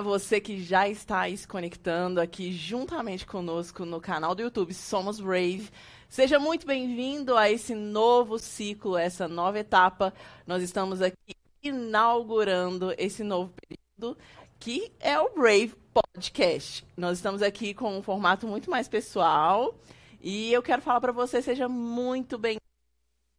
[0.00, 5.70] Você que já está se conectando aqui juntamente conosco no canal do YouTube Somos Brave.
[6.08, 10.12] Seja muito bem-vindo a esse novo ciclo, essa nova etapa.
[10.46, 14.18] Nós estamos aqui inaugurando esse novo período,
[14.58, 16.86] que é o Brave Podcast.
[16.96, 19.74] Nós estamos aqui com um formato muito mais pessoal
[20.20, 22.60] e eu quero falar para você, seja muito bem-vindo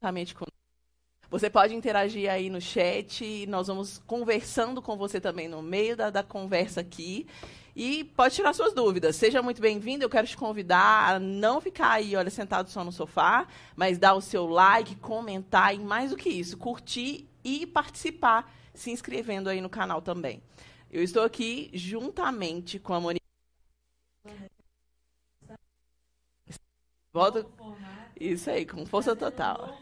[0.01, 0.62] conosco
[1.33, 6.11] você pode interagir aí no chat, nós vamos conversando com você também no meio da,
[6.11, 7.25] da conversa aqui.
[7.75, 9.15] E pode tirar suas dúvidas.
[9.15, 10.03] Seja muito bem-vindo.
[10.03, 14.13] Eu quero te convidar a não ficar aí, olha, sentado só no sofá, mas dar
[14.13, 19.59] o seu like, comentar e mais do que isso, curtir e participar, se inscrevendo aí
[19.59, 20.39] no canal também.
[20.91, 23.25] Eu estou aqui juntamente com a Monique.
[27.11, 27.43] Volta.
[28.19, 29.75] Isso aí, com força total.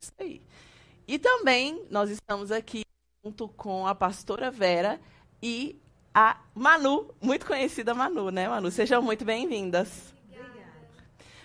[0.00, 0.42] Isso aí.
[1.06, 2.82] E também nós estamos aqui
[3.24, 5.00] junto com a pastora Vera
[5.42, 5.76] e
[6.14, 8.70] a Manu, muito conhecida Manu, né, Manu?
[8.70, 10.14] Sejam muito bem-vindas.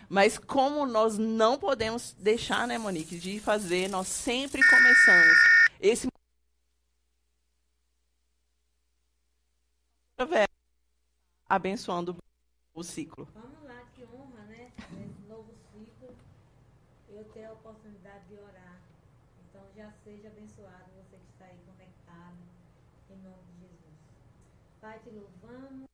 [0.08, 5.38] Mas como nós não podemos deixar, né, Monique, de fazer, nós sempre começamos
[5.82, 6.08] esse
[11.50, 12.16] abençoando
[12.74, 13.28] o ciclo.
[13.34, 14.72] Vamos lá, que honra, né?
[14.92, 16.16] Nesse novo ciclo,
[17.10, 18.66] eu ter a oportunidade de orar
[19.76, 22.38] já seja abençoado você que está aí conectado,
[23.10, 23.96] em nome de Jesus.
[24.80, 25.90] Pai, te louvamos.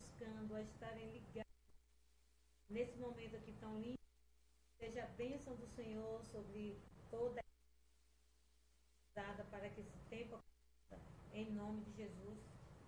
[0.00, 1.53] buscando a estarem ligados
[2.68, 3.98] nesse momento aqui tão lindo.
[4.78, 6.76] Seja a bênção do Senhor sobre
[7.10, 10.38] toda a dada para que esse tempo
[11.32, 12.38] em nome de Jesus.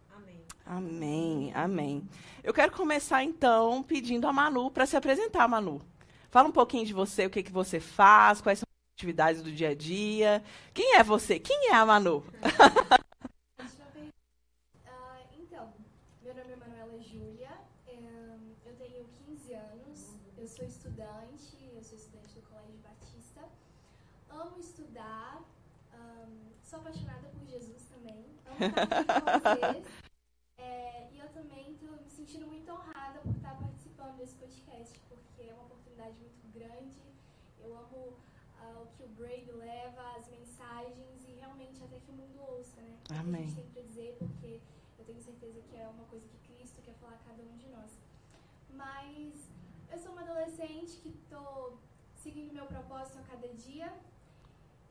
[0.08, 0.44] Amém.
[0.64, 2.08] Amém, amém.
[2.42, 5.82] Eu quero começar então pedindo a Manu para se apresentar, Manu.
[6.30, 9.50] Fala um pouquinho de você, o que, que você faz, quais são as atividades do
[9.50, 10.42] dia a dia.
[10.72, 11.38] Quem é você?
[11.38, 12.24] Quem é a Manu?
[26.76, 28.24] sou apaixonada por Jesus também.
[28.46, 29.86] Amo.
[30.58, 35.42] É, e eu também estou me sentindo muito honrada por estar participando desse podcast, porque
[35.42, 36.98] é uma oportunidade muito grande.
[37.60, 38.16] Eu amo
[38.58, 42.80] uh, o que o Braid leva, as mensagens e realmente até que o mundo ouça,
[42.80, 42.98] né?
[43.20, 43.42] Amém.
[43.42, 44.60] A gente tem para dizer, porque
[44.98, 47.68] eu tenho certeza que é uma coisa que Cristo quer falar a cada um de
[47.68, 47.90] nós.
[48.70, 49.34] Mas
[49.92, 51.78] eu sou uma adolescente que estou
[52.16, 53.92] seguindo meu propósito a cada dia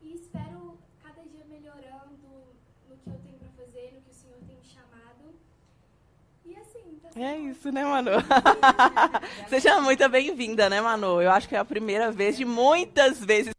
[0.00, 0.78] e espero
[1.16, 2.12] cada dia melhorando
[2.88, 5.34] no que eu tenho para fazer, no que o Senhor tem me chamado.
[6.44, 8.10] E assim, tá É isso, né, Manu?
[9.48, 11.22] Seja muito bem-vinda, né, Manu?
[11.22, 13.52] Eu acho que é a primeira vez de muitas vezes,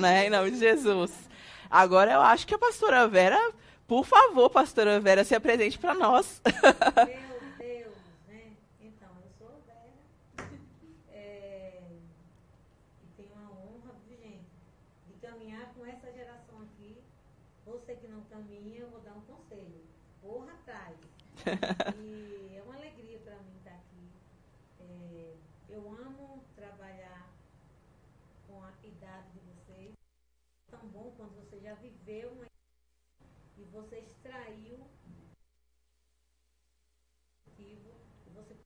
[0.00, 1.10] né, em nome de Jesus.
[1.70, 3.40] Agora eu acho que a pastora Vera,
[3.86, 6.42] por favor, pastora Vera, se apresente para nós.
[21.96, 24.10] E é uma alegria para mim estar aqui.
[24.80, 25.36] É,
[25.68, 27.32] eu amo trabalhar
[28.46, 29.94] com a idade de vocês.
[30.68, 32.46] É tão bom quando você já viveu uma
[33.56, 34.78] e você extraiu
[37.58, 37.78] e
[38.34, 38.56] você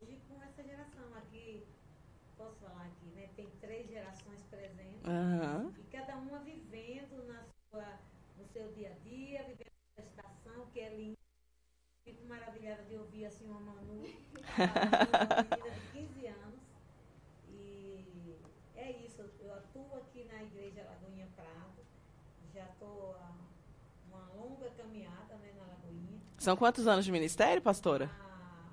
[0.00, 1.66] hoje com essa geração aqui,
[2.36, 3.28] posso falar aqui, né?
[3.36, 5.70] Tem três gerações presentes uhum.
[5.78, 7.98] e cada uma vivendo na sua,
[8.36, 11.24] no seu dia a dia, vivendo a estação que é linda
[12.64, 14.06] Maravilhada de ouvir assim uma Manu, uma
[15.42, 16.60] menina de 15 anos.
[17.50, 18.36] E
[18.74, 21.84] é isso, eu atuo aqui na Igreja Lagoinha Prado.
[22.54, 23.32] Já estou há
[24.08, 26.18] uma longa caminhada né, na Lagoinha.
[26.38, 28.10] São quantos anos de ministério, pastora?
[28.18, 28.70] Ah,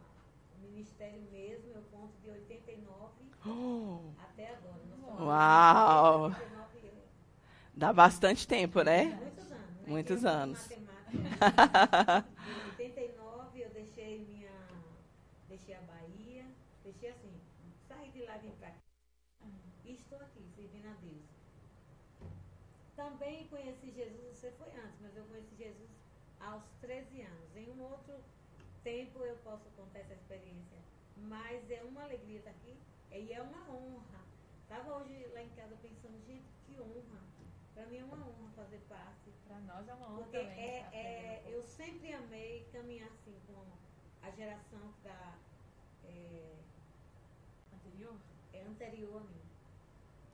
[0.55, 3.11] o ministério mesmo, eu conto de 89
[3.45, 4.11] oh.
[4.23, 5.21] até agora.
[5.21, 6.23] Uau!
[6.27, 6.91] 89
[7.73, 9.19] Dá bastante tempo, né?
[9.85, 10.69] Muitos anos.
[10.69, 10.77] Né?
[10.77, 11.05] Muitos
[12.15, 12.21] anos.
[23.01, 25.89] também conheci Jesus, você foi antes, mas eu conheci Jesus
[26.39, 27.55] aos 13 anos.
[27.55, 28.13] Em um outro
[28.83, 30.77] tempo eu posso contar essa experiência.
[31.17, 32.77] Mas é uma alegria estar aqui
[33.11, 34.21] e é uma honra.
[34.63, 37.21] Estava hoje lá em casa pensando, gente, que honra.
[37.73, 39.31] Para mim é uma honra fazer parte.
[39.47, 40.59] Para nós é uma honra Porque também.
[40.59, 43.65] é, é, eu sempre amei caminhar assim com
[44.21, 45.35] a geração que tá,
[46.05, 46.55] é,
[47.73, 48.15] Anterior?
[48.53, 49.41] é anterior a mim.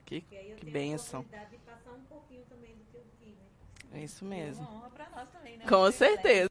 [0.07, 3.31] Que, Porque aí eu que oportunidade de passar um pouquinho também do que eu vi,
[3.31, 3.45] né?
[3.93, 4.63] É isso É mesmo.
[4.67, 5.65] uma honra para nós também, né?
[5.67, 6.49] Com Um privilégio certeza.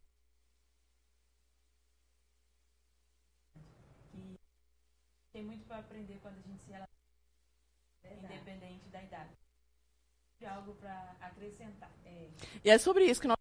[5.32, 6.88] Tem muito para aprender quando a gente se relaciona,
[8.02, 8.34] Verdade.
[8.34, 9.30] independente da idade.
[10.38, 11.90] De algo para acrescentar.
[12.04, 12.28] É,
[12.64, 13.36] E é sobre isso que nós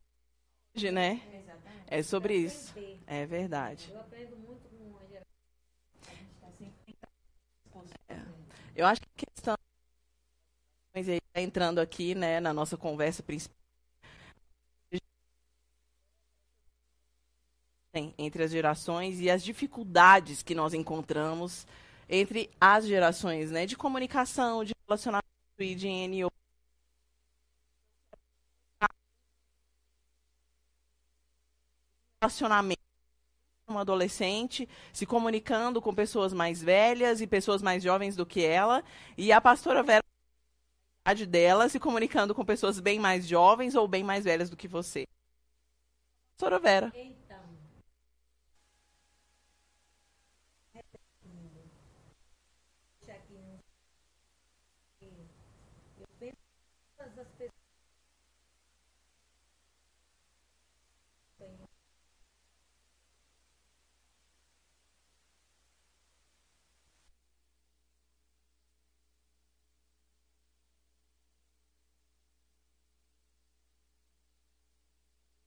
[0.75, 1.21] hoje, né?
[1.33, 1.83] Exatamente.
[1.87, 2.69] É sobre pra isso.
[2.71, 2.99] aprender.
[3.07, 3.89] É verdade.
[3.91, 5.25] Eu aprendo muito com a geração.
[6.07, 6.95] A gente está sempre
[7.63, 7.93] disposto.
[8.09, 8.15] É.
[8.75, 9.55] Eu acho que a questão
[10.93, 13.55] mas aí entrando aqui, né, na nossa conversa principal
[18.17, 21.65] entre as gerações e as dificuldades que nós encontramos
[22.09, 25.25] entre as gerações, né, de comunicação, de relacionamento
[25.59, 26.29] e de NO.
[32.21, 32.81] Relacionamento
[33.67, 38.83] uma adolescente se comunicando com pessoas mais velhas e pessoas mais jovens do que ela,
[39.17, 40.03] e a pastora Vera
[41.27, 45.05] dela se comunicando com pessoas bem mais jovens ou bem mais velhas do que você.
[46.37, 46.91] Pastora Vera
[52.99, 53.59] deixa aqui um-
[55.99, 57.51] eu penso que todas as pessoas
[61.37, 61.55] têm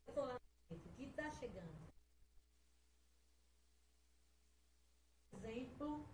[0.09, 1.79] Eu tô lá dentro, que está chegando.
[5.79, 6.05] Exemplo,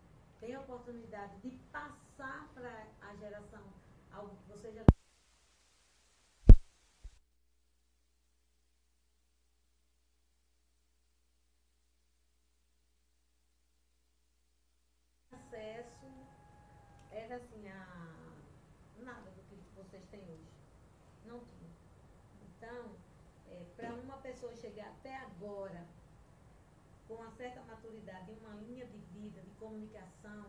[0.40, 3.62] tem a oportunidade de passar para a geração
[4.12, 4.84] algo que você já
[15.32, 16.06] acesso
[17.10, 18.16] era assim a
[18.98, 20.52] nada do que vocês têm hoje.
[21.24, 21.70] Não tinha.
[22.42, 22.96] Então,
[23.76, 25.86] para uma pessoa chegar até agora
[27.08, 30.44] com uma certa maturidade, em uma linha de vida, comunicação,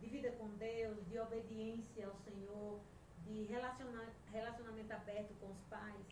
[0.00, 2.80] de vida com Deus, de obediência ao Senhor,
[3.26, 6.06] de relaciona relacionamento aberto com os pais,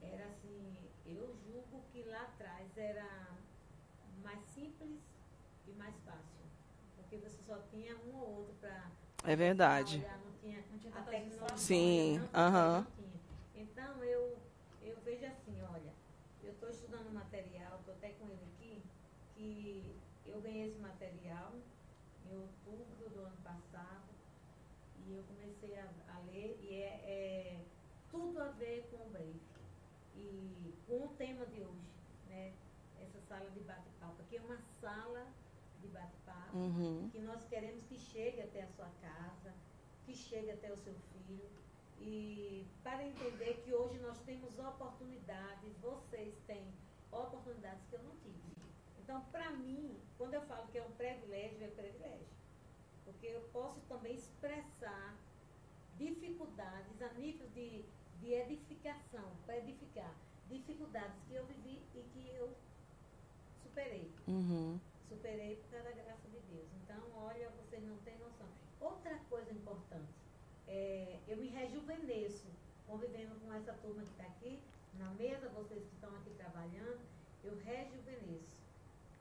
[0.00, 3.28] era assim, eu julgo que lá atrás era
[4.22, 5.00] mais simples
[5.66, 6.42] e mais fácil.
[6.96, 8.90] Porque você só tinha um ou outro para
[9.24, 9.98] É verdade.
[9.98, 11.56] olhar, não tinha Não tinha a tanta tecnologia.
[11.58, 12.80] Sim, aham.
[12.80, 13.12] não tinha.
[13.54, 14.38] Então eu,
[14.82, 15.92] eu vejo assim, olha,
[16.42, 18.82] eu estou estudando um material, estou até com ele aqui,
[19.36, 21.52] que eu ganhei esse material
[22.30, 24.02] em outubro do ano passado
[25.06, 25.84] e eu comecei a,
[26.14, 27.60] a ler e é, é
[28.10, 29.40] tudo a ver com o Brave
[30.16, 31.92] e com o tema de hoje,
[32.28, 32.52] né?
[33.00, 35.26] Essa sala de bate-papo, que é uma sala
[35.80, 37.08] de bate-papo Uhum.
[37.10, 39.54] que nós queremos que chegue até a sua casa,
[40.04, 41.48] que chegue até o seu filho.
[41.98, 46.66] E para entender que hoje nós temos oportunidades, vocês têm
[47.10, 48.42] oportunidades que eu não tive.
[48.98, 52.26] Então, para mim, quando eu falo que é um privilégio, é privilégio.
[53.04, 55.16] Porque eu posso também expressar
[55.96, 57.84] dificuldades a nível de,
[58.22, 60.14] de edificação, para edificar.
[60.48, 62.50] Dificuldades que eu vivi e que eu
[63.62, 64.78] superei Uhum.
[65.08, 66.68] superei por causa da graça de Deus.
[66.82, 68.46] Então, olha, vocês não têm noção.
[68.80, 70.12] Outra coisa importante,
[70.68, 72.46] é, eu me rejuvenesço
[72.86, 74.58] convivendo com essa turma que está aqui,
[74.98, 77.00] na mesa, vocês que estão aqui trabalhando,
[77.44, 78.60] eu rejuvenesço.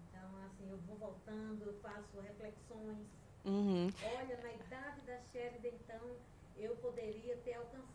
[0.09, 3.07] Então, assim, eu vou voltando, eu faço reflexões.
[3.45, 3.89] Uhum.
[4.17, 6.01] Olha, na idade da Sherida, então,
[6.57, 7.90] eu poderia ter alcançado.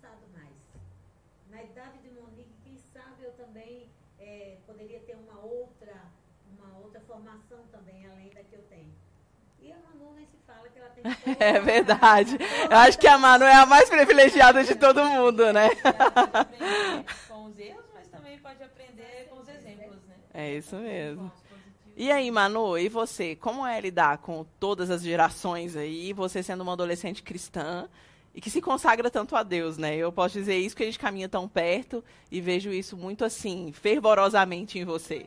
[1.57, 3.89] Na idade de Monique, quem sabe eu também
[4.21, 5.91] eh, poderia ter uma outra,
[6.53, 8.93] uma outra formação também, além da que eu tenho.
[9.63, 11.03] E a Manu nem se fala que ela tem
[11.41, 12.37] É verdade.
[12.71, 15.71] Eu acho que a Manu é a mais privilegiada de todo mundo, né?
[17.27, 20.15] Com os erros, mas também pode aprender com os exemplos, né?
[20.35, 21.33] É isso mesmo.
[21.97, 23.35] E aí, Manu, e você?
[23.35, 27.89] Como é lidar com todas as gerações aí, você sendo uma adolescente cristã
[28.37, 29.97] e que se consagra tanto a Deus, né?
[29.97, 33.73] Eu posso dizer isso que a gente caminha tão perto e vejo isso muito assim,
[33.73, 35.26] fervorosamente em você.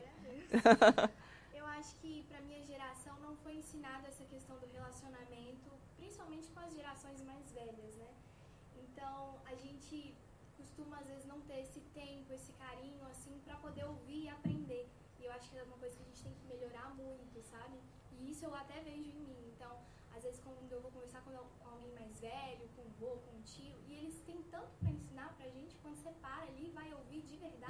[1.59, 6.59] Eu acho que para minha geração não foi ensinada essa questão do relacionamento, principalmente com
[6.59, 8.09] as gerações mais velhas, né?
[8.83, 10.13] Então, a gente
[10.55, 14.87] costuma às vezes não ter esse tempo, esse carinho assim para poder ouvir e aprender.
[15.19, 17.75] E eu acho que é uma coisa que a gente tem que melhorar muito, sabe?
[18.21, 19.51] E isso eu até vejo em mim.
[19.55, 19.71] Então,
[20.15, 23.17] às vezes quando eu vou conversar com al- com alguém mais velho, com o vô,
[23.25, 26.67] com o tio, e eles têm tanto para ensinar pra gente, quando você para ali
[26.67, 26.89] e vai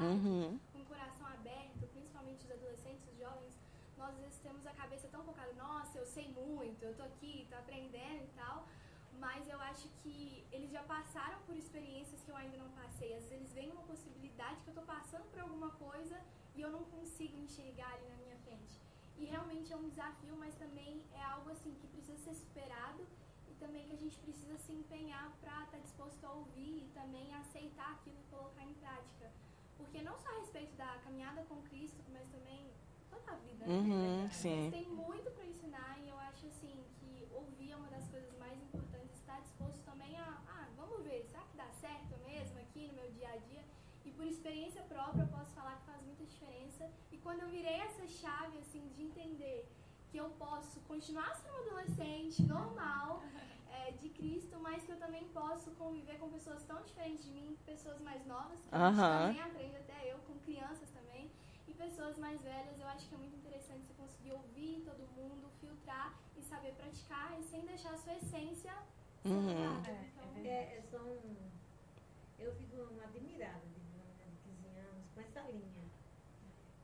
[0.03, 0.59] Uhum.
[0.71, 3.53] com o coração aberto, principalmente os adolescentes, os jovens,
[3.97, 7.45] nós às vezes temos a cabeça tão focada, nossa, eu sei muito, eu tô aqui,
[7.49, 8.65] tô aprendendo e tal,
[9.19, 13.13] mas eu acho que eles já passaram por experiências que eu ainda não passei.
[13.13, 16.17] Às vezes eles veem uma possibilidade que eu tô passando por alguma coisa
[16.55, 18.79] e eu não consigo enxergar ali na minha frente.
[19.17, 23.05] E realmente é um desafio, mas também é algo assim que precisa ser superado
[23.49, 27.35] e também que a gente precisa se empenhar para estar disposto a ouvir e também
[27.35, 29.29] aceitar aquilo e colocar em prática.
[29.89, 32.69] Porque não só a respeito da caminhada com Cristo, mas também
[33.09, 33.65] toda a vida.
[33.65, 33.73] né?
[33.75, 34.69] Uhum, Mas sim.
[34.69, 38.61] tem muito para ensinar e eu acho assim que ouvir é uma das coisas mais
[38.61, 39.15] importantes.
[39.15, 43.09] Estar disposto também a, ah, vamos ver, será que dá certo mesmo aqui no meu
[43.11, 43.63] dia a dia?
[44.05, 46.87] E por experiência própria eu posso falar que faz muita diferença.
[47.11, 49.67] E quando eu virei essa chave assim de entender
[50.11, 53.23] que eu posso continuar sendo uma adolescente normal
[53.89, 57.57] é, de Cristo, mas que eu também posso conviver com pessoas tão diferentes de mim,
[57.65, 61.29] pessoas mais novas, que a gente também aprende até eu, com crianças também,
[61.67, 62.79] e pessoas mais velhas.
[62.79, 67.37] Eu acho que é muito interessante você conseguir ouvir todo mundo, filtrar e saber praticar
[67.39, 68.73] e sem deixar a sua essência
[69.25, 69.49] Uhum.
[69.85, 71.19] É, Então, é É, é, são,
[72.37, 75.83] eu fico admirada de uma menina de 15 anos com essa linha.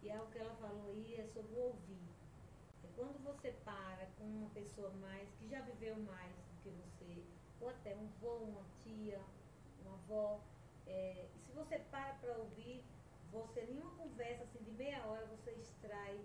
[0.04, 2.10] E algo que ela falou aí é sobre o ouvir.
[2.84, 7.24] É quando você para com uma pessoa mais, que já viveu mais do que você,
[7.62, 9.22] ou até um vô, uma tia,
[9.84, 10.40] uma avó,
[10.88, 12.84] é, e se você para para ouvir,
[13.32, 16.20] você, em uma conversa assim, de meia hora, você extrai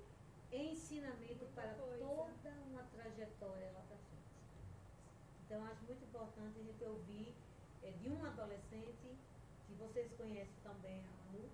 [0.50, 1.98] ensinamento para coisa.
[1.98, 4.30] toda uma trajetória lá para frente.
[5.44, 7.34] Então, acho muito importante a gente ouvir
[7.82, 9.18] é, de um adolescente,
[9.66, 11.48] que vocês conhecem também a Manu,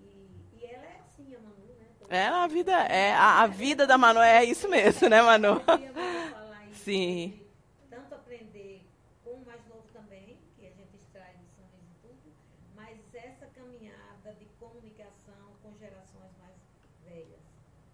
[0.00, 1.86] e, e ela é assim, a Manu, né?
[1.98, 5.62] Todo É a vida, é a, a vida da Manu é isso mesmo, né, Manu?
[6.74, 7.40] Sim.
[7.40, 8.86] sobre Tanto aprender
[9.26, 12.32] com o mais novo também, que a gente extrai lições de tudo,
[12.76, 16.54] mas essa caminhada de comunicação com gerações mais
[17.02, 17.42] velhas.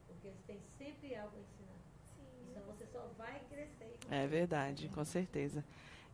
[0.06, 1.80] Porque eles têm sempre algo a ensinar.
[2.04, 2.50] sim.
[2.50, 3.98] Então você só vai crescer.
[4.12, 5.64] É verdade, com certeza.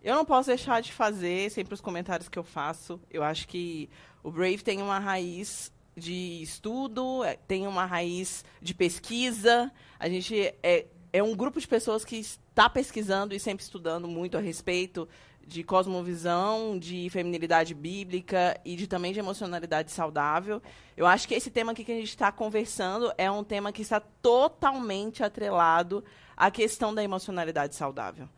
[0.01, 3.01] Eu não posso deixar de fazer sempre os comentários que eu faço.
[3.11, 3.91] Eu acho que
[4.23, 9.73] o Brave tem uma raiz de estudo, é, tem uma raiz de pesquisa.
[9.99, 14.39] A gente é, é um grupo de pessoas que está pesquisando e sempre estudando muito
[14.39, 15.09] a respeito
[15.45, 20.63] de cosmovisão, de feminilidade bíblica e de também de emocionalidade saudável.
[20.97, 23.83] Eu acho que esse tema aqui que a gente está conversando é um tema que
[23.83, 26.05] está totalmente atrelado
[26.39, 28.29] à questão da emocionalidade saudável.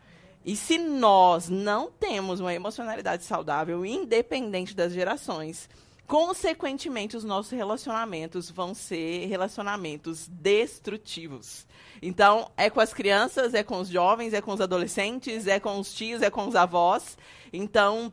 [0.43, 5.69] E se nós não temos uma emocionalidade saudável, independente das gerações,
[6.07, 11.67] consequentemente os nossos relacionamentos vão ser relacionamentos destrutivos.
[12.01, 15.79] Então, é com as crianças, é com os jovens, é com os adolescentes, é com
[15.79, 17.19] os tios, é com os avós.
[17.53, 18.11] Então,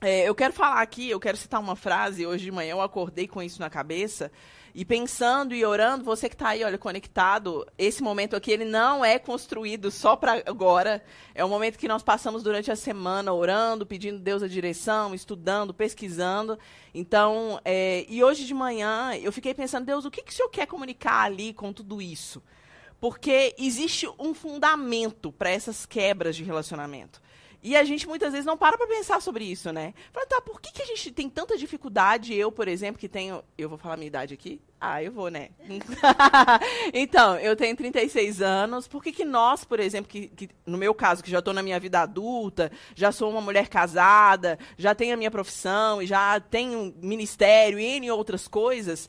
[0.00, 2.26] é, eu quero falar aqui, eu quero citar uma frase.
[2.26, 4.32] Hoje de manhã eu acordei com isso na cabeça.
[4.74, 9.04] E pensando e orando, você que está aí, olha, conectado, esse momento aqui, ele não
[9.04, 11.00] é construído só para agora.
[11.32, 15.72] É um momento que nós passamos durante a semana orando, pedindo Deus a direção, estudando,
[15.72, 16.58] pesquisando.
[16.92, 20.48] Então, é, e hoje de manhã eu fiquei pensando, Deus, o que, que o Senhor
[20.48, 22.42] quer comunicar ali com tudo isso?
[22.98, 27.22] Porque existe um fundamento para essas quebras de relacionamento.
[27.64, 29.94] E a gente muitas vezes não para para pensar sobre isso, né?
[30.12, 32.34] Fala, tá, por que, que a gente tem tanta dificuldade?
[32.34, 33.42] Eu, por exemplo, que tenho.
[33.56, 34.60] Eu vou falar minha idade aqui?
[34.78, 35.48] Ah, eu vou, né?
[36.92, 38.86] então, eu tenho 36 anos.
[38.86, 41.62] Por que, que nós, por exemplo, que, que no meu caso, que já estou na
[41.62, 46.38] minha vida adulta, já sou uma mulher casada, já tenho a minha profissão e já
[46.38, 49.08] tenho ministério e N outras coisas,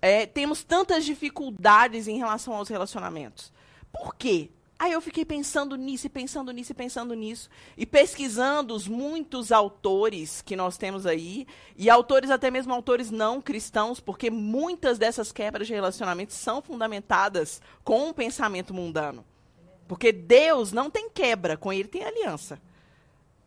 [0.00, 3.52] é, temos tantas dificuldades em relação aos relacionamentos?
[3.92, 4.50] Por quê?
[4.82, 9.52] Aí eu fiquei pensando nisso, e pensando nisso, e pensando nisso, e pesquisando os muitos
[9.52, 11.46] autores que nós temos aí,
[11.76, 17.62] e autores, até mesmo autores não cristãos, porque muitas dessas quebras de relacionamentos são fundamentadas
[17.84, 19.24] com um pensamento mundano.
[19.86, 22.60] Porque Deus não tem quebra, com ele tem aliança.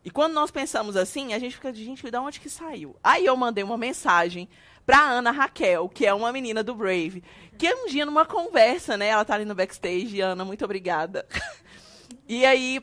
[0.02, 2.96] E quando nós pensamos assim, a gente fica de gente, de onde que saiu?
[3.04, 4.48] Aí eu mandei uma mensagem
[4.86, 7.22] para Ana Raquel, que é uma menina do Brave,
[7.58, 11.26] que um dia numa conversa, né, ela tá ali no backstage, Ana, muito obrigada.
[12.28, 12.80] e aí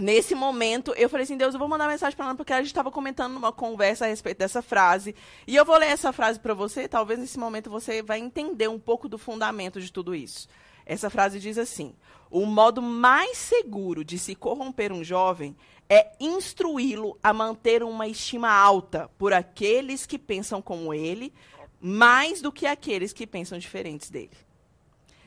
[0.00, 2.68] nesse momento, eu falei assim, Deus, eu vou mandar mensagem para Ana porque a gente
[2.68, 5.14] estava comentando numa conversa a respeito dessa frase,
[5.46, 8.78] e eu vou ler essa frase para você, talvez nesse momento você vai entender um
[8.78, 10.48] pouco do fundamento de tudo isso.
[10.86, 11.94] Essa frase diz assim:
[12.30, 15.54] o modo mais seguro de se corromper um jovem
[15.92, 21.34] é instruí-lo a manter uma estima alta por aqueles que pensam como ele,
[21.80, 24.30] mais do que aqueles que pensam diferentes dele.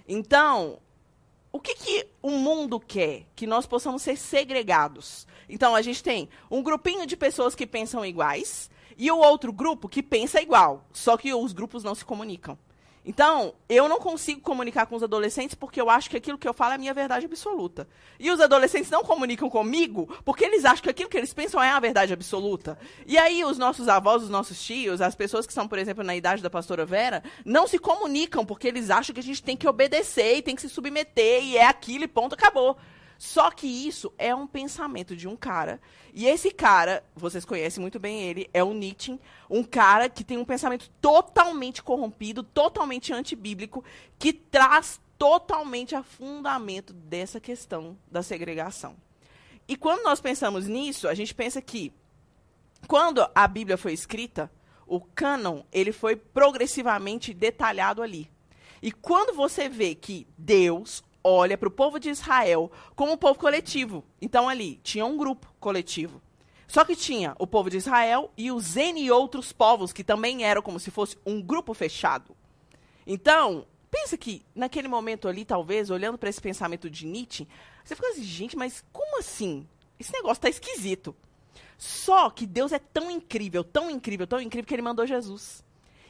[0.08, 0.80] Então,
[1.52, 3.26] o que, que o mundo quer?
[3.36, 5.28] Que nós possamos ser segregados.
[5.50, 9.90] Então, a gente tem um grupinho de pessoas que pensam iguais e o outro grupo
[9.90, 12.58] que pensa igual, só que os grupos não se comunicam.
[13.06, 16.54] Então, eu não consigo comunicar com os adolescentes porque eu acho que aquilo que eu
[16.54, 17.88] falo é a minha verdade absoluta.
[18.18, 21.70] E os adolescentes não comunicam comigo porque eles acham que aquilo que eles pensam é
[21.70, 22.78] a verdade absoluta.
[23.06, 26.16] E aí, os nossos avós, os nossos tios, as pessoas que são, por exemplo, na
[26.16, 29.68] idade da pastora Vera, não se comunicam porque eles acham que a gente tem que
[29.68, 32.78] obedecer e tem que se submeter e é aquilo e ponto, acabou.
[33.18, 35.80] Só que isso é um pensamento de um cara.
[36.14, 40.38] E esse cara, vocês conhecem muito bem ele, é o Nietzsche, um cara que tem
[40.38, 43.84] um pensamento totalmente corrompido, totalmente antibíblico,
[44.20, 48.96] que traz totalmente a fundamento dessa questão da segregação.
[49.68, 51.94] E quando nós pensamos nisso, a gente pensa que
[52.88, 54.52] quando a Bíblia foi escrita,
[54.86, 58.30] o cânon, ele foi progressivamente detalhado ali.
[58.82, 63.40] E quando você vê que Deus, olha para o povo de Israel como um povo
[63.40, 64.04] coletivo.
[64.22, 66.22] Então ali tinha um grupo coletivo.
[66.68, 70.62] Só que tinha o povo de Israel e os N outros povos que também eram
[70.62, 72.36] como se fosse um grupo fechado.
[73.06, 77.48] Então, pensa que naquele momento ali, talvez, olhando para esse pensamento de Nietzsche,
[77.84, 79.68] você fica assim, gente, mas como assim?
[80.00, 81.16] Esse negócio está esquisito.
[81.78, 85.64] Só que Deus é tão incrível, tão incrível, tão incrível que ele mandou Jesus.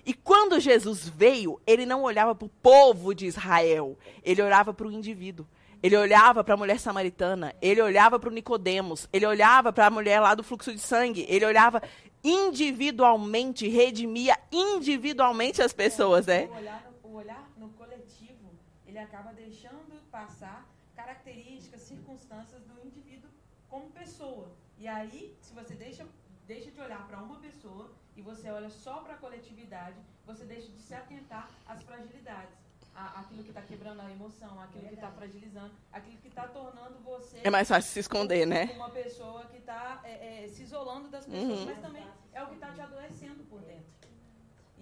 [0.05, 4.88] E quando Jesus veio, ele não olhava para o povo de Israel, ele olhava para
[4.88, 5.48] o indivíduo.
[5.81, 9.89] Ele olhava para a mulher samaritana, ele olhava para o Nicodemos, ele olhava para a
[9.89, 11.81] mulher lá do fluxo de sangue, ele olhava
[12.24, 16.46] individualmente, redimia individualmente as pessoas, né?
[16.46, 18.50] O olhar, o olhar no coletivo,
[18.87, 23.29] ele acaba deixando passar características, circunstâncias do indivíduo
[23.68, 24.55] como pessoa.
[24.77, 26.07] E aí, se você deixa,
[26.48, 29.96] deixa de olhar para uma pessoa e você olha só para a coletividade,
[30.26, 32.62] você deixa de se atentar às fragilidades.
[32.96, 37.42] Aquilo que está quebrando a emoção, aquilo que está fragilizando, aquilo que está tornando você.
[37.44, 38.66] É mais fácil se esconder, né?
[38.76, 41.66] Uma pessoa que está é, é, se isolando das pessoas, Uhum.
[41.66, 43.44] mas também é o que está te adoecendo.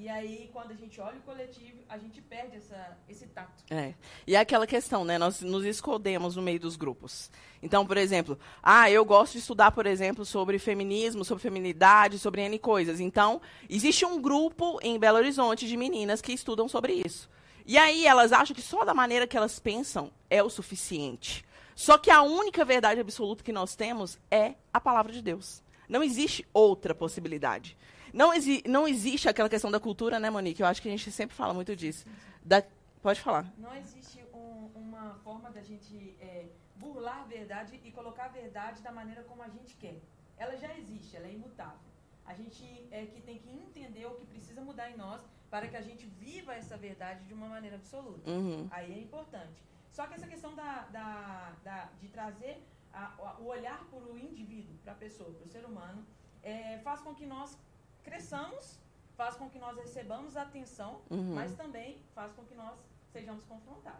[0.02, 3.64] E aí, quando a gente olha o coletivo, a gente perde essa, esse tato.
[3.70, 3.94] É.
[4.26, 5.20] E é aquela questão, né?
[5.20, 7.30] Nós nos escondemos no meio dos grupos.
[7.62, 12.42] Então, por exemplo, ah, eu gosto de estudar, por exemplo, sobre feminismo, sobre feminidade, sobre
[12.42, 13.00] N coisas.
[13.00, 17.30] Então, existe um grupo em Belo Horizonte de meninas que estudam sobre isso.
[17.64, 21.46] E aí elas acham que só da maneira que elas pensam é o suficiente.
[21.76, 25.62] Só que a única verdade absoluta que nós temos é a palavra de Deus.
[25.88, 27.78] Não existe outra possibilidade.
[28.14, 30.62] Não, exi não existe aquela questão da cultura, né, Monique?
[30.62, 32.06] Eu acho que a gente sempre fala muito disso.
[32.44, 32.64] Da...
[33.02, 33.52] Pode falar.
[33.58, 36.46] Não existe um- uma forma da gente é,
[36.76, 40.00] burlar a verdade e colocar a verdade da maneira como a gente quer.
[40.38, 41.80] Ela já existe, ela é imutável.
[42.26, 45.76] A gente é que tem que entender o que precisa mudar em nós para que
[45.76, 48.30] a gente viva essa verdade de uma maneira absoluta.
[48.30, 48.68] Uhum.
[48.72, 49.64] Aí é importante.
[49.92, 52.62] Só que essa questão da, da- da- de trazer
[52.94, 56.06] a- o olhar para o indivíduo, para a pessoa, para o ser humano,
[56.44, 57.58] é, faz com que nós
[58.04, 58.80] cresçamos,
[59.18, 61.36] faz com que nós recebamos atenção, Uhum.
[61.36, 62.74] mas também faz com que nós
[63.14, 64.00] sejamos confrontados.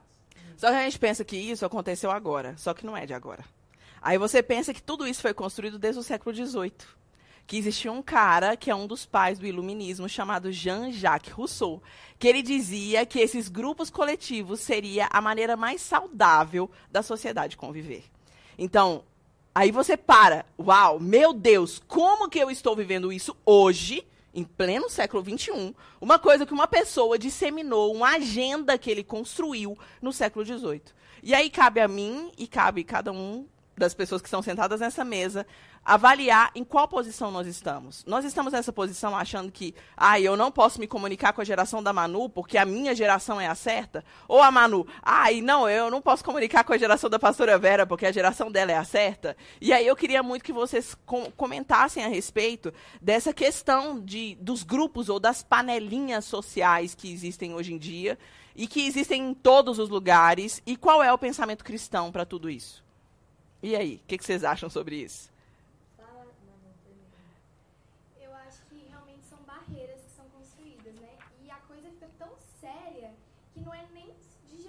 [0.58, 3.44] Só que a gente pensa que isso aconteceu agora, só que não é de agora.
[4.02, 6.74] Aí você pensa que tudo isso foi construído desde o século XVIII.
[7.46, 11.82] Que existia um cara que é um dos pais do iluminismo chamado Jean-Jacques Rousseau,
[12.18, 18.06] que ele dizia que esses grupos coletivos seria a maneira mais saudável da sociedade conviver.
[18.58, 19.04] Então,
[19.54, 24.90] aí você para, uau, meu Deus, como que eu estou vivendo isso hoje, em pleno
[24.90, 30.46] século XXI, uma coisa que uma pessoa disseminou, uma agenda que ele construiu no século
[30.46, 30.82] XVIII.
[31.22, 33.46] E aí cabe a mim e cabe cada um
[33.78, 35.46] das pessoas que estão sentadas nessa mesa
[35.84, 38.06] avaliar em qual posição nós estamos.
[38.06, 41.82] Nós estamos nessa posição achando que, ah, eu não posso me comunicar com a geração
[41.82, 44.04] da Manu porque a minha geração é a certa?
[44.28, 47.86] Ou a Manu, ah, não, eu não posso comunicar com a geração da pastora Vera
[47.86, 49.36] porque a geração dela é a certa?
[49.60, 54.64] E aí eu queria muito que vocês com- comentassem a respeito dessa questão de, dos
[54.64, 58.20] grupos ou das panelinhas sociais que existem hoje em dia
[58.56, 62.50] e que existem em todos os lugares e qual é o pensamento cristão para tudo
[62.50, 62.84] isso?
[63.64, 65.32] E aí, o que, que vocês acham sobre isso?
[65.96, 67.14] Fala, Manu, primeiro.
[68.20, 71.10] Eu acho que realmente são barreiras que são construídas, né?
[71.46, 73.12] E a coisa fica tão séria
[73.54, 74.08] que não é nem
[74.50, 74.68] de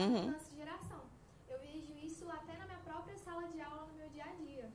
[0.00, 0.26] geração, Uhum.
[0.26, 1.00] da nossa geração.
[1.48, 4.70] Eu vejo isso até na minha própria sala de aula no meu dia a dia.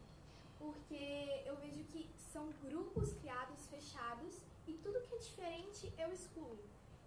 [0.60, 6.58] Porque eu vejo que são grupos criados fechados e tudo que é diferente eu excluo.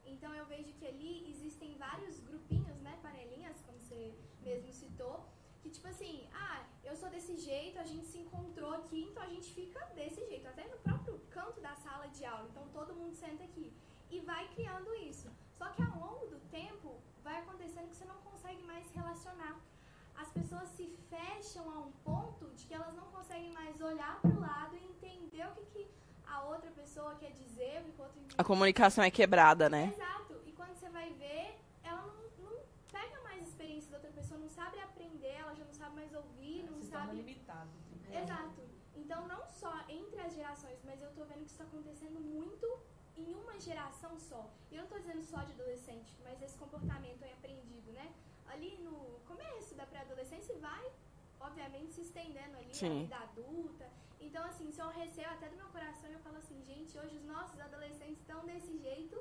[0.07, 5.25] Então eu vejo que ali existem vários grupinhos, né, panelinhas, como você mesmo citou,
[5.63, 9.27] que tipo assim, ah, eu sou desse jeito, a gente se encontrou aqui, então a
[9.29, 12.49] gente fica desse jeito, até no próprio canto da sala de aula.
[12.51, 13.73] Então todo mundo senta aqui
[14.11, 15.29] e vai criando isso.
[15.59, 16.38] Só que ao longo do
[17.39, 19.57] vai acontecendo que você não consegue mais se relacionar.
[20.17, 24.31] As pessoas se fecham a um ponto de que elas não conseguem mais olhar para
[24.31, 25.91] o lado e entender o que, que
[26.27, 29.93] a outra pessoa quer dizer, o que o outro A comunicação é quebrada, né?
[29.95, 30.35] Exato.
[30.47, 32.59] E quando você vai ver, ela não, não
[32.91, 36.13] pega mais a experiência da outra pessoa, não sabe aprender, ela já não sabe mais
[36.13, 37.17] ouvir, não Se torna sabe.
[37.19, 37.71] limitado.
[38.13, 38.63] Exato.
[38.97, 42.67] Então, não só entre as gerações, mas eu tô vendo que isso está acontecendo muito
[43.21, 44.43] em uma geração só.
[44.71, 48.07] E eu não tô dizendo só de adolescente, mas esse comportamento é aprendido, né?
[48.53, 48.97] Ali no
[49.31, 50.85] começo da pré-adolescência e vai,
[51.41, 52.99] obviamente, se estendendo ali Sim.
[52.99, 53.87] à vida adulta.
[54.21, 57.25] Então, assim, se eu recebo até do meu coração, eu falo assim, gente, hoje os
[57.25, 59.17] nossos adolescentes estão desse jeito.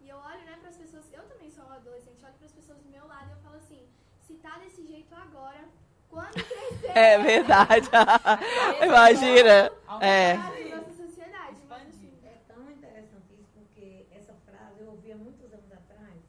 [0.00, 2.52] E eu olho, né, para as pessoas, eu também sou uma adolescente, olho para as
[2.52, 3.86] pessoas do meu lado e eu falo assim,
[4.26, 5.64] se tá desse jeito agora,
[6.08, 7.88] quando crescer, É verdade.
[8.84, 9.70] Imagina.
[10.00, 10.32] É.
[10.32, 11.60] a nossa sociedade.
[11.68, 16.20] Mas, assim, É tão interessante isso, porque essa frase eu ouvia muitos anos atrás.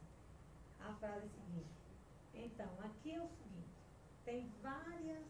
[0.80, 1.70] A frase é a seguinte:
[2.34, 3.70] Então, aqui é o seguinte:
[4.24, 5.24] tem várias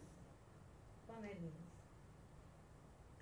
[1.07, 1.71] panelinhas.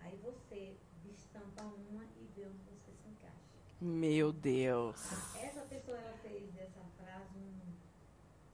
[0.02, 3.58] Aí você destampa uma e vê onde você se encaixa.
[3.80, 5.00] Meu Deus.
[5.36, 7.72] Essa pessoa ela fez dessa frase um.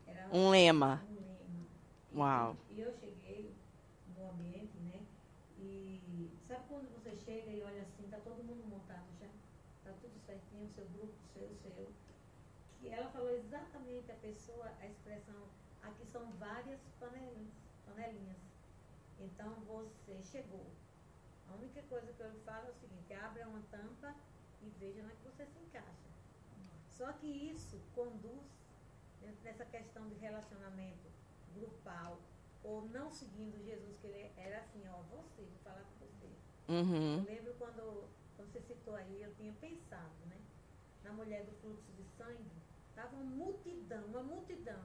[0.06, 1.02] Era Um lema.
[1.08, 1.66] um lema.
[2.12, 2.56] E- Uau.
[2.70, 3.54] E eu cheguei
[4.16, 5.00] no ambiente, né?
[5.58, 9.28] E sabe quando você chega e olha assim, tá todo mundo montado já?
[9.84, 11.88] Tá tudo certinho, seu grupo, seu, seu.
[12.80, 15.48] Que ela falou exatamente a pessoa, a expressão,
[15.82, 17.54] aqui são várias panelinhas,
[17.86, 18.36] panelinhas.
[19.18, 20.66] Então você chegou.
[21.50, 24.14] A única coisa que eu falo é o seguinte, abra uma tampa
[24.64, 26.08] e veja na que você se encaixa.
[26.88, 28.42] Só que isso conduz
[29.42, 31.08] nessa questão de relacionamento
[31.54, 32.18] grupal
[32.62, 36.26] ou não seguindo Jesus, que ele era assim, ó, você, vou falar com você.
[36.68, 37.24] Eu Uhum.
[37.24, 40.40] lembro quando, quando você citou aí, eu tinha pensado, né?
[41.02, 42.50] Na mulher do fluxo de sangue,
[42.88, 44.82] estava uma multidão, uma multidão.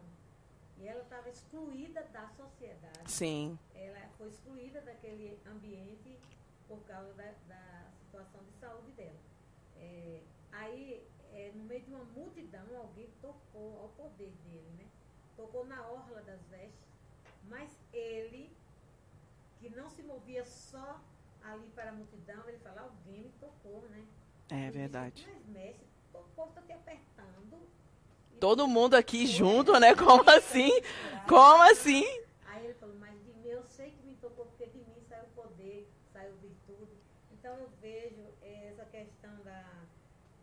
[0.78, 3.10] E ela estava excluída da sociedade.
[3.12, 3.58] Sim.
[3.76, 6.18] Ela foi excluída daquele ambiente
[6.68, 9.20] por causa da, da situação de saúde dela.
[9.89, 10.21] É,
[10.52, 14.86] aí, é, no meio de uma multidão, alguém tocou ao poder dele, né?
[15.36, 16.88] Tocou na orla das vestes,
[17.47, 18.52] mas ele,
[19.60, 20.99] que não se movia só
[21.43, 24.06] ali para a multidão, ele fala, alguém me tocou, né?
[24.49, 25.28] É Ele disse, verdade.
[25.32, 27.58] Mas, mestre, o povo está te apertando.
[28.39, 29.95] Todo mundo aqui junto, né?
[29.95, 30.71] Como assim?
[31.28, 32.06] Como assim?
[32.45, 35.25] Aí ele falou, mas de mim eu sei que me tocou, porque de mim saiu
[35.36, 36.97] poder, saiu virtude.
[37.32, 39.63] Então eu vejo eh, essa questão da,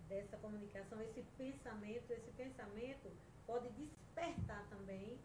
[0.08, 3.10] dessa comunicação, esse pensamento, esse pensamento
[3.46, 5.18] pode despertar também,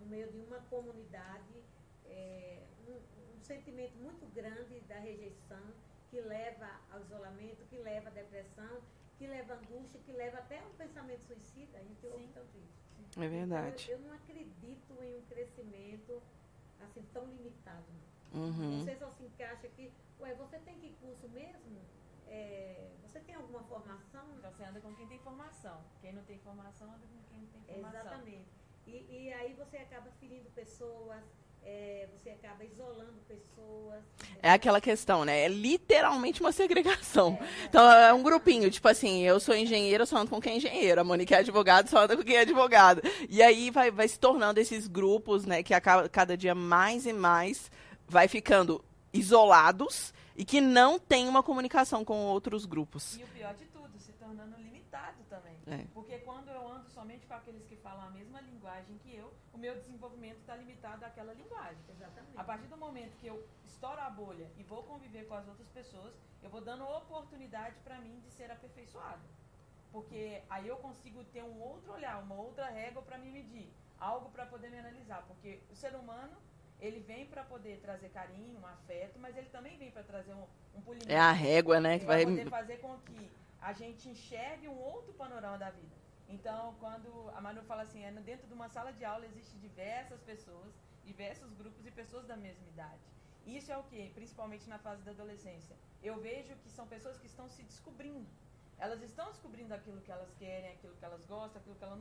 [0.00, 1.62] no meio de uma comunidade,
[2.06, 5.62] eh, um, um sentimento muito grande da rejeição,
[6.10, 8.80] que leva ao isolamento, que leva à depressão,
[9.18, 11.78] que leva à angústia, que leva até a um pensamento suicida.
[11.78, 12.32] A gente ouve Sim.
[12.32, 13.20] tanto isso.
[13.20, 13.84] É verdade.
[13.84, 16.22] Então, eu, eu não acredito em um crescimento
[16.80, 17.84] assim tão limitado.
[18.32, 18.84] Uhum.
[18.84, 19.90] Você só se encaixa aqui.
[20.20, 21.80] Ué, você tem que curso mesmo?
[22.28, 24.22] É, você tem alguma formação?
[24.38, 25.78] Então você anda com quem tem formação.
[26.00, 28.00] Quem não tem formação anda com quem não tem formação.
[28.00, 28.46] Exatamente.
[28.86, 31.22] E, e aí você acaba ferindo pessoas,
[31.62, 34.02] é, você acaba isolando pessoas.
[34.40, 35.40] É aquela questão, né?
[35.40, 37.38] É literalmente uma segregação.
[37.68, 41.00] Então é um grupinho, tipo assim, eu sou engenheira, só ando com quem é engenheiro.
[41.00, 43.02] A Mônica é advogada, só anda com quem é advogado.
[43.28, 45.62] E aí vai, vai se tornando esses grupos, né?
[45.62, 47.70] Que acaba, cada dia mais e mais
[48.06, 53.16] vai ficando isolados e que não tem uma comunicação com outros grupos.
[53.16, 55.58] E o pior de tudo, se tornando limitado também.
[55.66, 55.84] É.
[55.92, 59.58] Porque quando eu ando somente com aqueles que falam a mesma linguagem que eu, o
[59.58, 61.82] meu desenvolvimento está limitado àquela linguagem.
[61.90, 62.38] Exatamente.
[62.38, 65.68] A partir do momento que eu estouro a bolha e vou conviver com as outras
[65.70, 69.22] pessoas, eu vou dando oportunidade para mim de ser aperfeiçoado.
[69.90, 74.30] Porque aí eu consigo ter um outro olhar, uma outra régua para me medir, algo
[74.30, 75.24] para poder me analisar.
[75.26, 76.36] Porque o ser humano,
[76.80, 80.44] ele vem para poder trazer carinho, um afeto, mas ele também vem para trazer um,
[80.76, 81.10] um polimento.
[81.10, 81.98] É a régua, né?
[81.98, 85.96] Que Vai poder fazer com que a gente enxergue um outro panorama da vida.
[86.28, 90.20] Então, quando a Manu fala assim, é, dentro de uma sala de aula existem diversas
[90.22, 90.72] pessoas,
[91.04, 93.00] diversos grupos e pessoas da mesma idade.
[93.46, 95.74] Isso é o que, principalmente na fase da adolescência.
[96.02, 98.28] Eu vejo que são pessoas que estão se descobrindo.
[98.78, 101.98] Elas estão descobrindo aquilo que elas querem, aquilo que elas gostam, aquilo que elas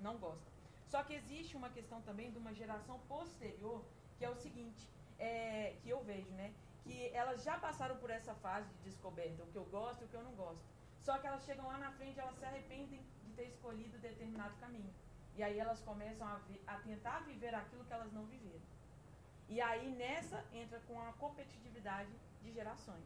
[0.00, 0.52] não gostam.
[0.88, 3.84] Só que existe uma questão também de uma geração posterior,
[4.18, 6.52] que é o seguinte, é, que eu vejo, né?
[6.84, 10.08] Que elas já passaram por essa fase de descoberta, o que eu gosto e o
[10.08, 10.62] que eu não gosto.
[11.00, 14.54] Só que elas chegam lá na frente e elas se arrependem de ter escolhido determinado
[14.56, 14.92] caminho.
[15.36, 18.60] E aí elas começam a, a tentar viver aquilo que elas não viveram.
[19.48, 22.10] E aí nessa entra com a competitividade
[22.42, 23.04] de gerações.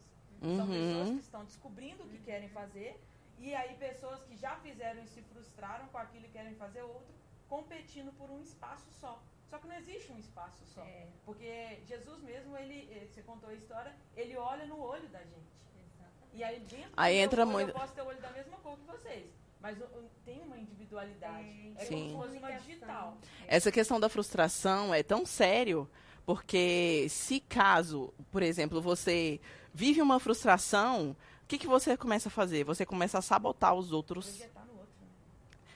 [0.57, 1.17] São pessoas Uhum.
[1.17, 2.99] que estão descobrindo o que querem fazer,
[3.39, 7.13] e aí pessoas que já fizeram e se frustraram com aquilo e querem fazer outro,
[7.49, 9.21] competindo por um espaço só.
[9.51, 10.83] Só que não existe um espaço só.
[10.83, 11.09] É.
[11.27, 15.51] Porque Jesus mesmo, ele, eh, você contou a história, ele olha no olho da gente.
[15.77, 16.35] Exatamente.
[16.35, 18.77] E aí dentro Aí entra olho, muito- eu posso ter o olho da mesma cor
[18.79, 19.27] que vocês.
[19.61, 19.77] Mas
[20.25, 21.45] tem uma individualidade.
[21.45, 21.75] Tem.
[21.77, 22.13] É Sim.
[22.13, 23.19] como se fosse uma digital.
[23.47, 25.91] Essa questão da frustração é tão sério,
[26.25, 29.41] porque se caso, por exemplo, você
[29.75, 31.11] vive uma frustração,
[31.43, 32.65] o que, que você começa a fazer?
[32.65, 34.41] Você começa a sabotar os outros.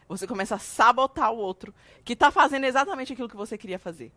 [0.09, 4.13] Você começa a sabotar o outro, que está fazendo exatamente aquilo que você queria fazer.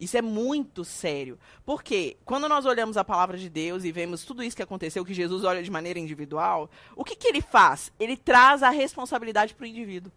[0.00, 1.38] Isso é muito sério.
[1.64, 5.12] Porque quando nós olhamos a palavra de Deus e vemos tudo isso que aconteceu, que
[5.12, 7.92] Jesus olha de maneira individual, o que, que ele faz?
[8.00, 10.10] Ele traz a responsabilidade para o indivíduo.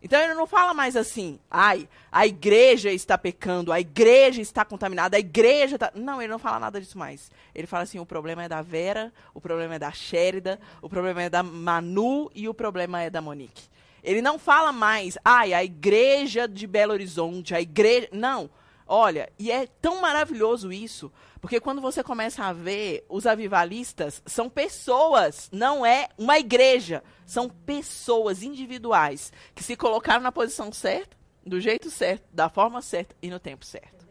[0.00, 5.16] Então ele não fala mais assim, ai, a igreja está pecando, a igreja está contaminada,
[5.16, 5.90] a igreja está.
[5.94, 7.30] Não, ele não fala nada disso mais.
[7.52, 11.22] Ele fala assim: o problema é da Vera, o problema é da Shérida, o problema
[11.22, 13.68] é da Manu e o problema é da Monique.
[14.08, 18.08] Ele não fala mais, ai, a igreja de Belo Horizonte, a igreja.
[18.10, 18.48] Não.
[18.86, 24.48] Olha, e é tão maravilhoso isso, porque quando você começa a ver, os avivalistas são
[24.48, 27.04] pessoas, não é uma igreja.
[27.26, 33.14] São pessoas individuais que se colocaram na posição certa, do jeito certo, da forma certa
[33.20, 34.08] e no tempo certo.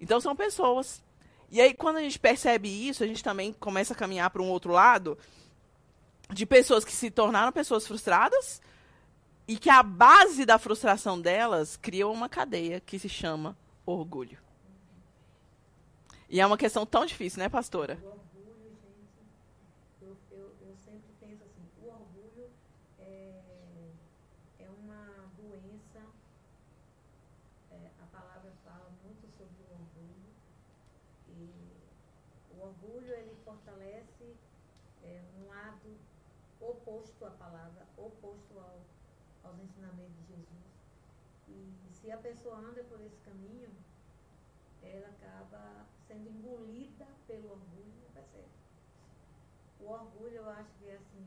[0.00, 1.02] Então são pessoas.
[1.50, 4.50] E aí, quando a gente percebe isso, a gente também começa a caminhar para um
[4.50, 5.18] outro lado
[6.30, 8.60] de pessoas que se tornaram pessoas frustradas
[9.46, 14.38] e que a base da frustração delas criou uma cadeia que se chama orgulho.
[16.28, 17.96] E é uma questão tão difícil, né, pastora?
[18.02, 19.22] O orgulho, gente,
[20.02, 22.50] eu, eu, eu sempre penso assim, o orgulho
[22.98, 23.42] é,
[24.58, 26.02] é uma doença,
[27.70, 30.26] é, a palavra fala muito sobre o orgulho,
[31.28, 34.34] e o orgulho ele fortalece
[35.04, 35.96] é, um lado
[36.60, 38.80] oposto à palavra, oposto ao,
[39.44, 40.66] aos ensinamentos de Jesus.
[41.48, 43.68] E se a pessoa anda por esse caminho,
[44.80, 48.46] ela acaba sendo engolida pelo orgulho, não percebe?
[49.80, 51.26] O orgulho, eu acho que é assim,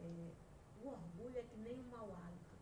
[0.00, 0.30] é,
[0.82, 2.56] o orgulho é que nem um mau hálito.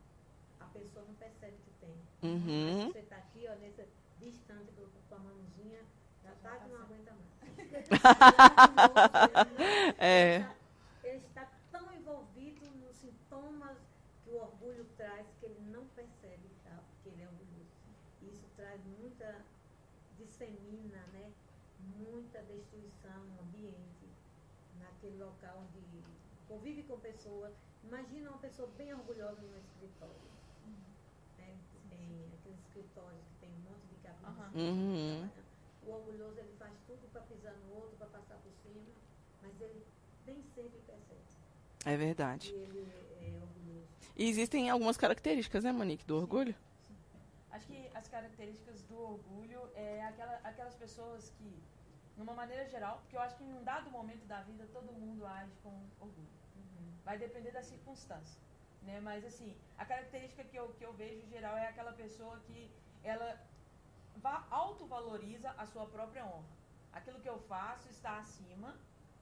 [0.58, 1.94] A pessoa não percebe que tem.
[2.28, 2.90] Uhum.
[2.90, 3.86] Você está aqui, ó, nesse
[4.18, 5.84] distante com com a mãozinha,
[6.24, 7.26] já está que não aguenta mais.
[9.98, 10.34] É.
[10.34, 10.56] Ele está-
[11.04, 13.78] Ele está tão envolvido nos sintomas
[14.24, 17.70] que o orgulho traz que ele não percebe que tá- que ele é orgulhoso.
[18.22, 19.40] Isso traz muita,
[20.18, 21.30] dissemina, né?
[22.36, 24.06] Muita destruição no ambiente,
[24.78, 26.04] naquele local onde
[26.46, 27.54] convive com pessoas.
[27.82, 30.14] Imagina uma pessoa bem orgulhosa no escritório.
[31.38, 31.56] Né?
[31.88, 34.26] Tem aqueles escritórios que tem um monte de cabines.
[34.26, 34.50] Aham.
[34.54, 35.30] Uhum.
[35.86, 38.84] O orgulhoso ele faz tudo para pisar no outro, para passar por cima,
[39.40, 39.86] mas ele
[40.26, 41.20] nem sempre percebe
[41.86, 42.52] É verdade.
[42.52, 42.86] ele
[43.22, 43.88] é orgulhoso.
[44.14, 46.54] E existem algumas características, né, Monique, do orgulho?
[47.50, 51.62] Acho que as características do orgulho é aquela, aquelas pessoas que,
[52.16, 55.26] numa maneira geral, porque eu acho que em um dado momento da vida todo mundo
[55.26, 56.28] age com orgulho.
[57.04, 58.40] Vai depender da circunstância.
[58.82, 59.00] Né?
[59.00, 62.70] Mas assim, a característica que eu, que eu vejo em geral é aquela pessoa que
[63.04, 63.38] ela
[64.16, 66.44] va- autovaloriza a sua própria honra.
[66.92, 68.74] Aquilo que eu faço está acima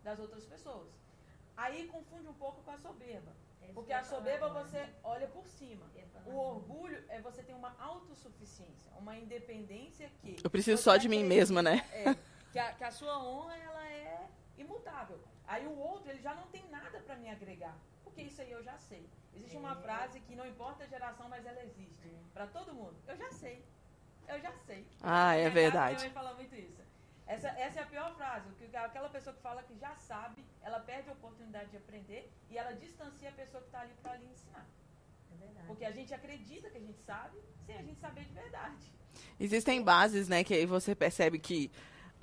[0.02, 0.88] das outras pessoas.
[1.56, 3.32] Aí confunde um pouco com a soberba.
[3.72, 5.84] Porque a soberba você olha por cima.
[6.26, 10.36] O orgulho é você ter uma autossuficiência, uma independência que.
[10.42, 11.84] Eu preciso só de mim mesma, né?
[11.92, 12.14] é,
[12.54, 15.18] que, a, que a sua honra ela é imutável.
[15.44, 18.62] Aí o outro ele já não tem nada para me agregar, porque isso aí eu
[18.62, 19.04] já sei.
[19.34, 19.82] Existe uma É.
[19.82, 22.18] frase que não importa a geração, mas ela existe É.
[22.32, 22.94] para todo mundo.
[23.08, 23.64] Eu já sei.
[24.28, 24.86] Eu já sei.
[25.02, 25.96] Ah, é verdade.
[25.96, 26.80] Minha mãe fala muito isso.
[27.26, 30.78] Essa, essa é a pior frase, que aquela pessoa que fala que já sabe, ela
[30.78, 34.26] perde a oportunidade de aprender e ela distancia a pessoa que está ali para lhe
[34.26, 34.64] ensinar.
[35.32, 35.66] É verdade.
[35.66, 37.36] Porque a gente acredita que a gente sabe,
[37.66, 38.92] sem a gente saber de verdade.
[39.40, 41.70] Existem bases, né, que aí você percebe que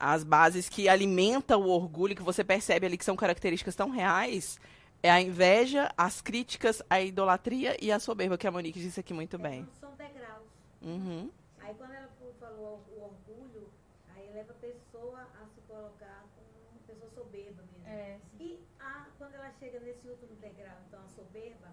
[0.01, 4.59] as bases que alimentam o orgulho, que você percebe ali que são características tão reais,
[5.03, 9.13] é a inveja, as críticas, a idolatria e a soberba, que a Monique disse aqui
[9.13, 9.59] muito bem.
[9.61, 10.47] Então, são degraus.
[10.81, 11.29] Uhum.
[11.59, 12.09] Aí quando ela
[12.39, 13.69] falou o orgulho,
[14.15, 17.87] aí leva a pessoa a se colocar como uma pessoa soberba mesmo.
[17.87, 21.67] É, E a, quando ela chega nesse último degrau, então a soberba,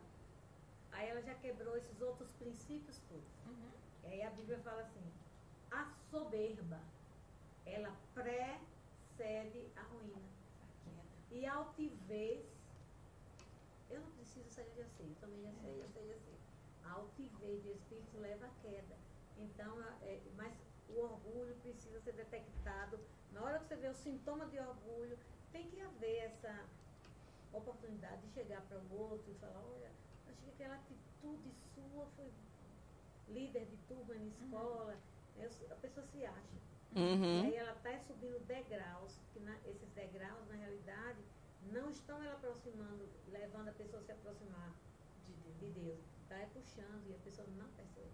[0.92, 3.24] aí ela já quebrou esses outros princípios todos.
[3.46, 3.70] Uhum.
[4.04, 5.04] E aí a Bíblia fala assim,
[5.70, 6.78] a soberba,
[7.74, 10.28] ela precede a ruína.
[11.30, 12.46] E a altivez,
[13.90, 16.38] eu não preciso sair, eu já sei, eu também já sei, eu sei, eu sei.
[16.84, 18.96] A altivez do espírito leva à queda.
[19.38, 20.54] Então, é, mas
[20.88, 22.98] o orgulho precisa ser detectado.
[23.32, 25.18] Na hora que você vê o sintoma de orgulho,
[25.52, 26.64] tem que haver essa
[27.52, 29.90] oportunidade de chegar para o outro e falar, olha,
[30.26, 32.32] achei que aquela atitude sua foi
[33.28, 34.96] líder de turma na escola.
[35.36, 36.67] Eu sou- a pessoa se acha.
[36.98, 37.44] E Uhum.
[37.44, 41.20] aí ela está subindo degraus, que na- esses degraus, na realidade,
[41.70, 44.72] não estão ela aproximando, levando a pessoa a se aproximar
[45.24, 45.58] De Deus.
[45.60, 46.00] de Deus.
[46.22, 48.08] Está é puxando e a pessoa não percebe.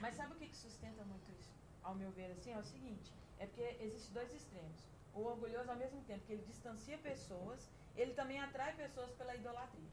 [0.00, 1.50] Mas sabe o que, que sustenta muito isso?
[1.82, 4.86] Ao meu ver, assim, é o seguinte: é porque existem dois extremos.
[5.14, 7.68] O orgulhoso, ao mesmo tempo que ele distancia pessoas,
[8.00, 9.90] ele também atrai pessoas pela idolatria.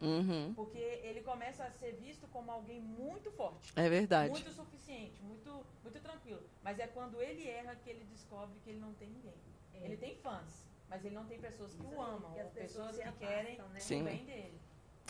[0.00, 0.52] Uhum.
[0.54, 4.30] Porque ele começa a ser visto como alguém muito forte, É verdade.
[4.30, 6.42] muito suficiente, muito, muito tranquilo.
[6.62, 9.34] Mas é quando ele erra que ele descobre que ele não tem ninguém.
[9.72, 9.86] É.
[9.86, 12.96] Ele tem fãs, mas ele não tem pessoas que Isso o amam, que pessoas pessoas
[12.96, 13.80] que afastam, querem né?
[13.80, 14.02] Sim.
[14.02, 14.60] o bem dele.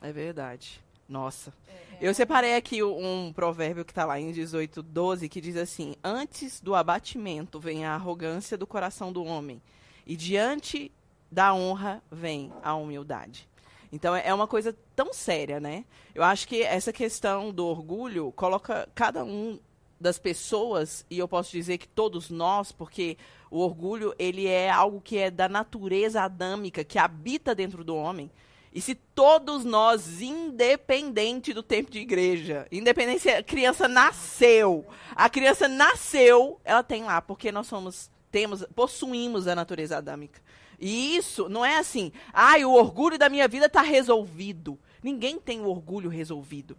[0.03, 0.81] É verdade.
[1.09, 1.53] Nossa.
[1.69, 5.57] É, é Eu separei aqui um provérbio que está lá em 18, 12, que diz
[5.57, 9.63] assim: Antes do abatimento vem a arrogância do coração do homem,
[10.07, 10.93] e diante
[11.37, 13.47] da honra vem a humildade.
[13.93, 15.85] Então é uma coisa tão séria, né?
[16.15, 19.59] Eu acho que essa questão do orgulho coloca cada um
[20.01, 23.19] das pessoas, e eu posso dizer que todos nós, porque
[23.51, 28.31] o orgulho ele é algo que é da natureza adâmica, que habita dentro do homem.
[28.73, 35.29] E se todos nós, independente do tempo de igreja, independente se a criança nasceu, a
[35.29, 40.46] criança nasceu, ela tem lá, porque nós somos, temos, possuímos a natureza adâmica.
[40.79, 44.79] E isso não é assim, ai, o orgulho da minha vida está resolvido.
[45.03, 46.77] Ninguém tem o orgulho resolvido.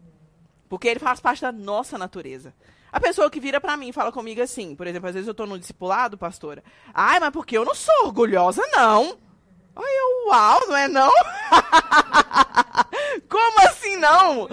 [0.69, 2.53] Porque ele faz parte da nossa natureza.
[2.91, 5.33] A pessoa que vira pra mim e fala comigo assim, por exemplo, às vezes eu
[5.33, 6.63] tô no discipulado, pastora.
[6.93, 9.17] Ai, mas porque eu não sou orgulhosa, não.
[9.75, 11.11] Ai, eu, uau, não é não?
[13.29, 14.47] Como assim não?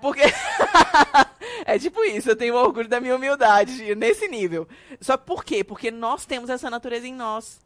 [0.00, 0.22] Porque.
[1.64, 4.68] é tipo isso, eu tenho orgulho da minha humildade, nesse nível.
[5.00, 5.62] Só por quê?
[5.62, 7.60] Porque nós temos essa natureza em nós.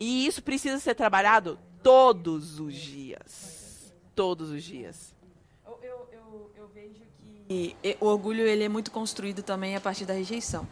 [0.00, 3.92] E isso precisa ser trabalhado todos os dias.
[4.14, 5.14] Todos os dias.
[5.66, 9.80] Eu, eu, eu, eu vejo que e- o orgulho ele é muito construído também a
[9.80, 10.66] partir da rejeição.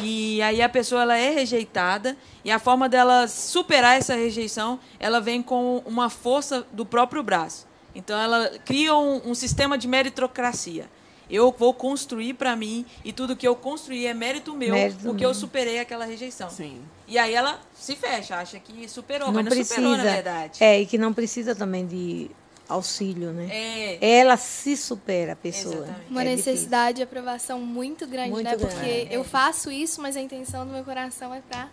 [0.00, 5.20] E aí a pessoa ela é rejeitada e a forma dela superar essa rejeição, ela
[5.20, 7.66] vem com uma força do próprio braço.
[7.94, 10.88] Então ela cria um, um sistema de meritocracia.
[11.32, 15.22] Eu vou construir para mim e tudo que eu construí é mérito meu, Mérito porque
[15.22, 15.30] meu.
[15.30, 16.50] eu superei aquela rejeição.
[16.50, 16.82] Sim.
[17.08, 19.74] E aí ela se fecha, acha que superou, não mas não precisa.
[19.76, 20.62] superou na verdade.
[20.62, 22.30] É, e que não precisa também de
[22.68, 23.48] auxílio, né?
[23.50, 25.74] É, Ela se supera, a pessoa.
[25.74, 26.10] Exatamente.
[26.10, 26.52] Uma É difícil.
[26.52, 28.56] necessidade de aprovação muito grande, Muito né?
[28.56, 28.74] grande.
[28.74, 29.08] Porque É.
[29.10, 31.68] eu faço isso, mas a intenção do meu coração é pra.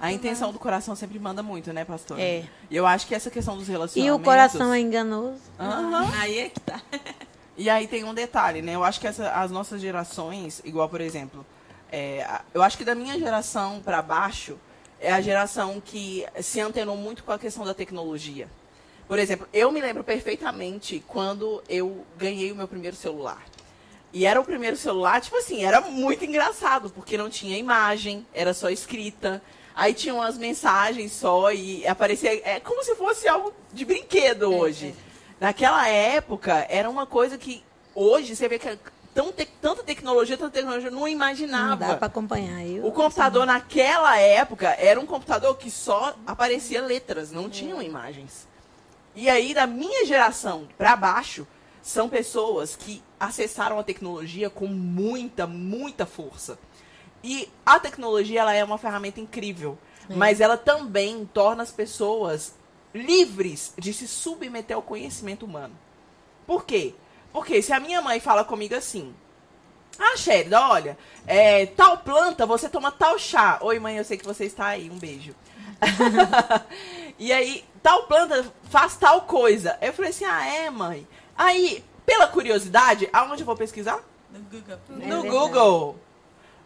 [0.00, 2.18] A intenção do coração sempre manda muito, né, pastor?
[2.18, 2.44] É.
[2.68, 4.20] E eu acho que essa questão dos E relacionamentos...
[4.20, 5.40] o coração é enganoso.
[5.58, 6.10] Aham.
[6.20, 6.80] aí é que tá.
[7.56, 8.74] E aí tem um detalhe, né?
[8.74, 11.46] Eu acho que essa- as nossas gerações, igual, por exemplo,
[11.90, 14.58] é, eu acho que da minha geração para baixo,
[15.00, 18.48] é a geração que se antenou muito com a questão da tecnologia.
[19.06, 23.44] Por exemplo, eu me lembro perfeitamente quando eu ganhei o meu primeiro celular.
[24.12, 28.54] E era o primeiro celular, tipo assim, era muito engraçado, porque não tinha imagem, era
[28.54, 29.42] só escrita.
[29.74, 32.30] Aí tinham umas mensagens só e aparecia.
[32.48, 34.94] É como se fosse algo de brinquedo hoje.
[35.40, 37.62] Naquela época, era uma coisa que
[37.94, 38.78] hoje você vê que é
[39.14, 41.76] tão te- tanta tecnologia, tanta tecnologia, eu não Não imaginava.
[41.86, 42.64] dá para acompanhar.
[42.66, 48.46] Eu, O computador naquela época era um computador que só aparecia letras, não tinham imagens.
[49.14, 51.46] E aí, da minha geração para baixo,
[51.82, 56.58] são pessoas que acessaram a tecnologia com muita, muita força.
[57.22, 59.78] E a tecnologia ela é uma ferramenta incrível,
[60.10, 62.54] mas ela também torna as pessoas
[62.94, 65.76] livres de se submeter ao conhecimento humano.
[66.46, 66.94] Por quê?
[67.32, 69.12] Porque se a minha mãe fala comigo assim,
[69.98, 73.58] ah, Sherida, olha, é, tal planta, você toma tal chá.
[73.60, 75.34] Oi, mãe, eu sei que você está aí, um beijo.
[77.18, 79.76] e aí, tal planta faz tal coisa.
[79.80, 81.06] Eu falei assim, ah, é, mãe.
[81.36, 84.00] Aí, pela curiosidade, aonde eu vou pesquisar?
[84.30, 84.78] No Google.
[85.00, 85.22] É no.
[85.22, 85.96] Google.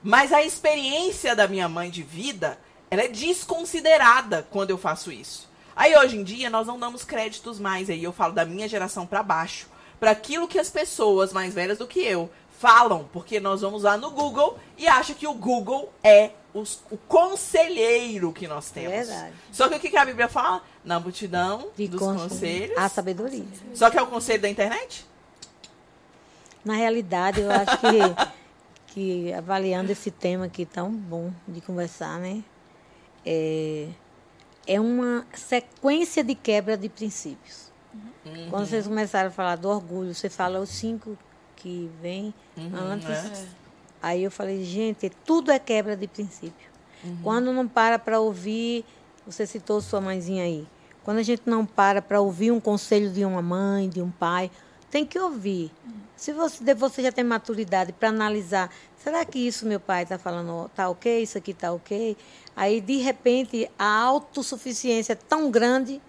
[0.02, 2.58] Mas a experiência da minha mãe de vida,
[2.90, 5.47] ela é desconsiderada quando eu faço isso.
[5.78, 9.06] Aí hoje em dia nós não damos créditos mais, aí eu falo da minha geração
[9.06, 9.68] para baixo,
[10.00, 13.96] para aquilo que as pessoas mais velhas do que eu falam, porque nós vamos lá
[13.96, 18.90] no Google e acha que o Google é os- o conselheiro que nós temos.
[18.90, 19.32] Verdade.
[19.52, 20.60] Só que o que que a Bíblia fala?
[20.84, 22.76] Na multidão De dos conselho, conselhos.
[22.78, 23.44] A sabedoria.
[23.72, 25.06] Só que é o conselho da internet?
[26.64, 28.32] Na realidade, eu acho que,
[28.94, 32.42] que avaliando esse tema aqui tão bom de conversar, né?
[33.24, 33.86] É,
[34.68, 37.72] é uma sequência de quebra de princípios.
[38.50, 41.16] Quando vocês começaram a falar do orgulho, você fala os cinco
[41.56, 43.08] que vêm Uhum, antes.
[43.08, 43.46] é.
[44.02, 46.68] Aí eu falei, gente, tudo é quebra de princípio.
[47.02, 47.18] Uhum.
[47.22, 48.84] Quando não para para ouvir,
[49.26, 50.66] você citou sua mãezinha aí.
[51.02, 54.50] Quando a gente não para para ouvir um conselho de uma mãe, de um pai,
[54.90, 55.72] tem que ouvir.
[56.14, 60.68] Se você, você já tem maturidade para analisar, será que isso meu pai está falando
[60.74, 62.16] tá ok, isso aqui está ok?
[62.58, 66.02] Aí, de repente, a autossuficiência é tão grande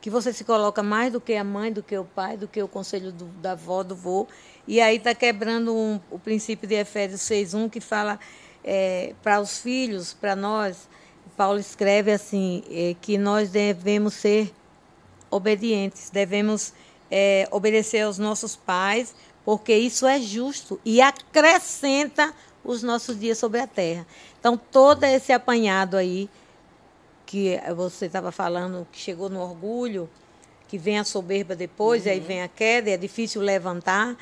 [0.00, 2.62] que você se coloca mais do que a mãe, do que o pai, do que
[2.62, 4.26] o conselho do, da avó, do vô.
[4.66, 8.18] E aí está quebrando um, o princípio de Efésios 6.1, que fala
[8.64, 10.88] é, para os filhos, para nós,
[11.36, 14.50] Paulo escreve assim, é, que nós devemos ser
[15.30, 16.72] obedientes, devemos
[17.10, 19.14] é, obedecer aos nossos pais,
[19.44, 22.32] porque isso é justo e acrescenta
[22.64, 24.06] os nossos dias sobre a terra.
[24.38, 26.28] Então, todo esse apanhado aí,
[27.26, 30.08] que você estava falando, que chegou no orgulho,
[30.68, 32.08] que vem a soberba depois, uhum.
[32.08, 34.16] e aí vem a queda, e é difícil levantar,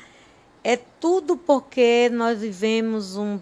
[0.63, 3.39] é tudo porque nós vivemos um,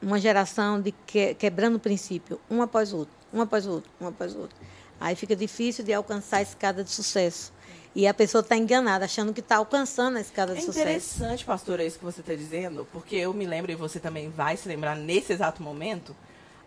[0.00, 3.90] uma geração de que, quebrando o princípio, um após o outro, um após o outro,
[4.00, 4.56] um após o outro.
[5.00, 7.52] Aí fica difícil de alcançar a escada de sucesso.
[7.94, 10.78] E a pessoa está enganada, achando que está alcançando a escada de é sucesso.
[10.78, 13.98] É interessante, pastor, é isso que você está dizendo, porque eu me lembro, e você
[13.98, 16.14] também vai se lembrar nesse exato momento,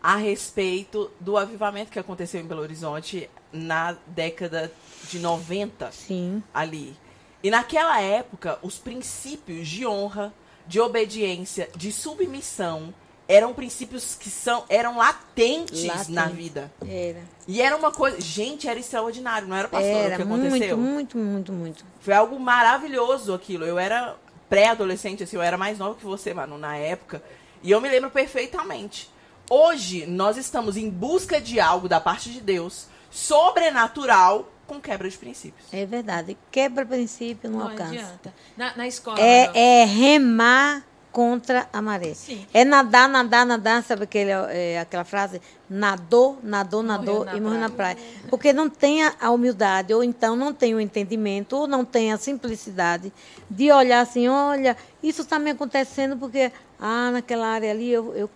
[0.01, 4.71] a respeito do avivamento que aconteceu em Belo Horizonte na década
[5.09, 5.91] de 90.
[5.91, 6.43] Sim.
[6.53, 6.95] Ali.
[7.43, 10.33] E naquela época, os princípios de honra,
[10.67, 12.93] de obediência, de submissão,
[13.31, 16.11] eram princípios que são eram latentes Latente.
[16.11, 16.71] na vida.
[16.85, 17.21] Era.
[17.47, 20.77] E era uma coisa, gente, era extraordinário, não era pastor era o que aconteceu?
[20.77, 21.85] Muito, muito, muito, muito.
[22.01, 23.63] Foi algo maravilhoso aquilo.
[23.63, 24.17] Eu era
[24.49, 27.23] pré-adolescente, assim, eu era mais nova que você, mano, na época,
[27.63, 29.09] e eu me lembro perfeitamente.
[29.49, 35.17] Hoje nós estamos em busca de algo da parte de Deus sobrenatural com quebra de
[35.17, 35.67] princípios.
[35.71, 36.37] É verdade.
[36.51, 37.91] Quebra princípio não, não alcança.
[37.91, 38.33] Adianta.
[38.57, 39.19] Na, na escola.
[39.19, 42.13] É, é remar contra a maré.
[42.13, 42.45] Sim.
[42.53, 45.41] É nadar, nadar, nadar, sabe aquele, é, aquela frase?
[45.69, 47.97] Nadou, nadou, nadou morreu e morreu na praia.
[48.29, 52.17] Porque não tem a, humildade, ou então não tem o entendimento, ou não tem a
[52.17, 53.11] simplicidade
[53.49, 58.29] de olhar assim, olha, isso está me acontecendo porque, ah, naquela área ali eu, eu,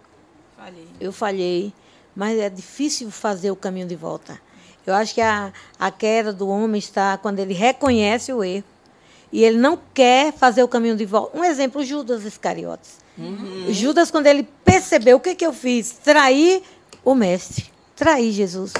[0.57, 0.87] falhei.
[0.99, 1.73] eu falhei.
[2.15, 4.39] Mas é difícil fazer o caminho de volta.
[4.85, 8.74] Eu acho que a, a queda do homem está quando ele reconhece o erro
[9.35, 11.37] e ele não quer fazer o caminho de volta.
[11.37, 12.99] Um exemplo, Judas Iscariotes.
[13.17, 13.65] Uhum.
[13.67, 16.63] Judas, quando ele percebeu o que, que eu fiz, traí
[17.03, 17.65] o mestre,
[17.97, 18.71] traí Jesus.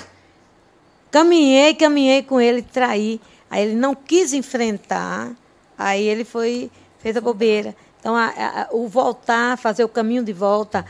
[1.12, 3.20] Caminhei, caminhei com ele, traí.
[3.50, 5.36] Aí ele não quis enfrentar,
[5.78, 7.76] aí ele foi, fez a bobeira.
[8.00, 10.86] Então, a, a, o voltar, fazer o caminho de volta,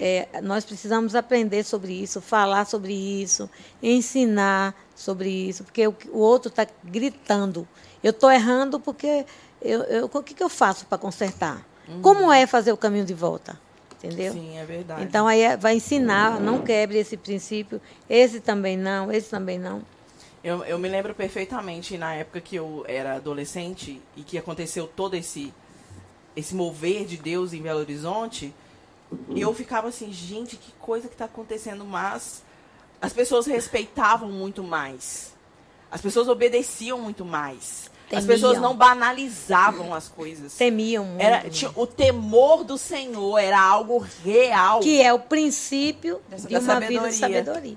[0.00, 3.48] é, nós precisamos aprender sobre isso, falar sobre isso,
[3.80, 7.68] ensinar sobre isso, porque o, o outro está gritando.
[8.04, 9.24] Eu estou errando porque
[9.62, 11.66] eu, eu, o que, que eu faço para consertar?
[11.88, 12.02] Uhum.
[12.02, 13.58] Como é fazer o caminho de volta?
[13.94, 14.34] Entendeu?
[14.34, 15.02] Sim, é verdade.
[15.02, 19.82] Então aí é, vai ensinar, não quebre esse princípio, esse também não, esse também não.
[20.42, 25.14] Eu, eu me lembro perfeitamente na época que eu era adolescente e que aconteceu todo
[25.14, 25.52] esse
[26.36, 28.52] esse mover de Deus em Belo Horizonte,
[29.36, 32.42] eu ficava assim, gente, que coisa que está acontecendo, mas
[33.00, 35.32] as pessoas respeitavam muito mais.
[35.90, 37.88] As pessoas obedeciam muito mais.
[38.08, 38.18] Temiam.
[38.20, 40.54] As pessoas não banalizavam as coisas.
[40.54, 41.22] Temiam muito.
[41.22, 41.44] Era,
[41.74, 44.80] o temor do Senhor era algo real.
[44.80, 47.00] Que é o princípio Dessa, de uma sabedoria.
[47.00, 47.76] vida de sabedoria.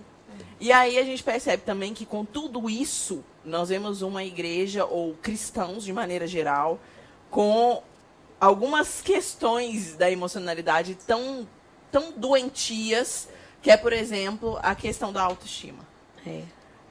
[0.60, 5.14] E aí a gente percebe também que com tudo isso, nós vemos uma igreja, ou
[5.22, 6.80] cristãos de maneira geral,
[7.30, 7.84] com
[8.40, 11.48] algumas questões da emocionalidade tão,
[11.92, 13.30] tão doentias,
[13.62, 15.86] que é, por exemplo, a questão da autoestima.
[16.26, 16.42] É.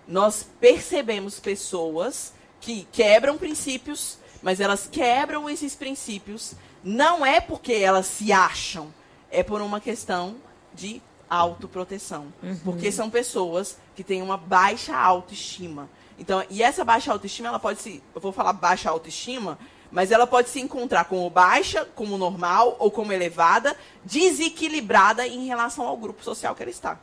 [0.06, 2.32] Nós percebemos pessoas
[2.66, 8.92] que quebram princípios, mas elas quebram esses princípios não é porque elas se acham,
[9.30, 10.36] é por uma questão
[10.74, 11.00] de
[11.30, 12.32] autoproteção.
[12.42, 12.58] Uhum.
[12.64, 15.88] Porque são pessoas que têm uma baixa autoestima.
[16.18, 18.02] Então, e essa baixa autoestima, ela pode se.
[18.12, 19.58] Eu vou falar baixa autoestima,
[19.90, 25.86] mas ela pode se encontrar como baixa, como normal ou como elevada, desequilibrada em relação
[25.86, 26.98] ao grupo social que ela está.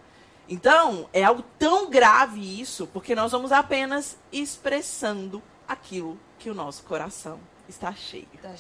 [0.47, 6.83] Então, é algo tão grave isso, porque nós vamos apenas expressando aquilo que o nosso
[6.83, 8.27] coração está cheio.
[8.41, 8.53] Tá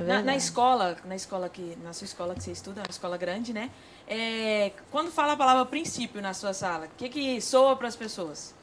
[0.00, 3.16] é na, na, escola, na escola que, na sua escola que você estuda, uma escola
[3.16, 3.70] grande, né?
[4.06, 7.96] É, quando fala a palavra princípio na sua sala, o que que soa para as
[7.96, 8.54] pessoas?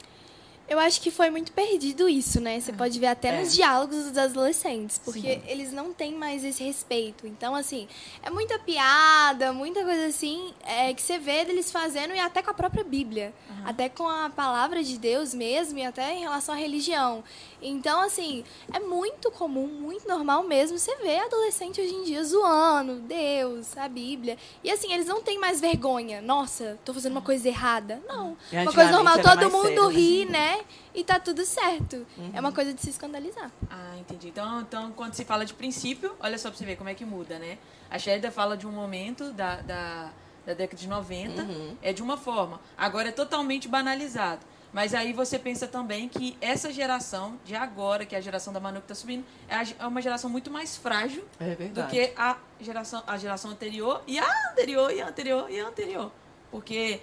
[0.68, 2.58] Eu acho que foi muito perdido isso, né?
[2.58, 3.40] Você pode ver até é.
[3.40, 5.42] nos diálogos dos adolescentes, porque Sim.
[5.46, 7.24] eles não têm mais esse respeito.
[7.24, 7.86] Então, assim,
[8.20, 12.50] é muita piada, muita coisa assim, é, que você vê deles fazendo e até com
[12.50, 13.62] a própria Bíblia, uhum.
[13.64, 17.22] até com a palavra de Deus mesmo e até em relação à religião.
[17.60, 22.96] Então, assim, é muito comum, muito normal mesmo você ver adolescente hoje em dia zoando
[23.00, 24.36] Deus, a Bíblia.
[24.62, 26.20] E assim, eles não têm mais vergonha.
[26.20, 28.00] Nossa, tô fazendo uma coisa errada.
[28.06, 28.36] Não.
[28.52, 29.94] Uma coisa normal, todo mundo cedo, né?
[29.94, 30.64] ri, né?
[30.94, 32.06] e tá tudo certo.
[32.16, 32.40] É Uhum.
[32.40, 33.50] uma coisa de se escandalizar.
[33.70, 34.28] Ah, entendi.
[34.28, 37.04] Então, então, quando se fala de princípio, olha só pra você ver como é que
[37.04, 37.58] muda, né?
[37.90, 40.10] A Sherida fala de um momento da, da,
[40.46, 41.76] da década de 90, Uhum.
[41.82, 42.60] é de uma forma.
[42.76, 44.40] Agora é totalmente banalizado.
[44.72, 48.60] Mas aí você pensa também que essa geração de agora, que é a geração da
[48.60, 52.36] Manu que tá subindo, é é uma geração muito mais frágil É do que a
[52.60, 56.12] geração, a geração anterior e a anterior e a anterior e a anterior.
[56.50, 57.00] Porque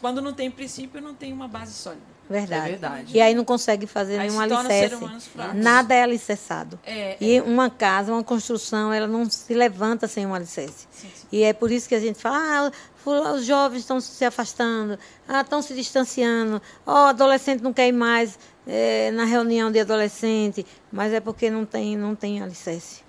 [0.00, 2.16] quando não tem princípio, não tem uma base sólida.
[2.28, 2.66] Verdade.
[2.66, 3.16] É verdade.
[3.16, 5.30] E aí não consegue fazer Aí nenhum se torna ser alicerce.
[5.54, 6.78] Nada é alicerçado.
[6.84, 10.88] É, E uma casa, uma construção, ela não se levanta sem um alicerce.
[10.90, 11.26] Sim, sim.
[11.30, 12.72] E é por isso que a gente fala, ah,
[13.10, 14.98] os jovens estão se afastando,
[15.28, 20.66] ah, estão se distanciando, o adolescente não quer ir mais eh, na reunião de adolescente,
[20.90, 23.02] mas é porque não tem, não tem alicerce.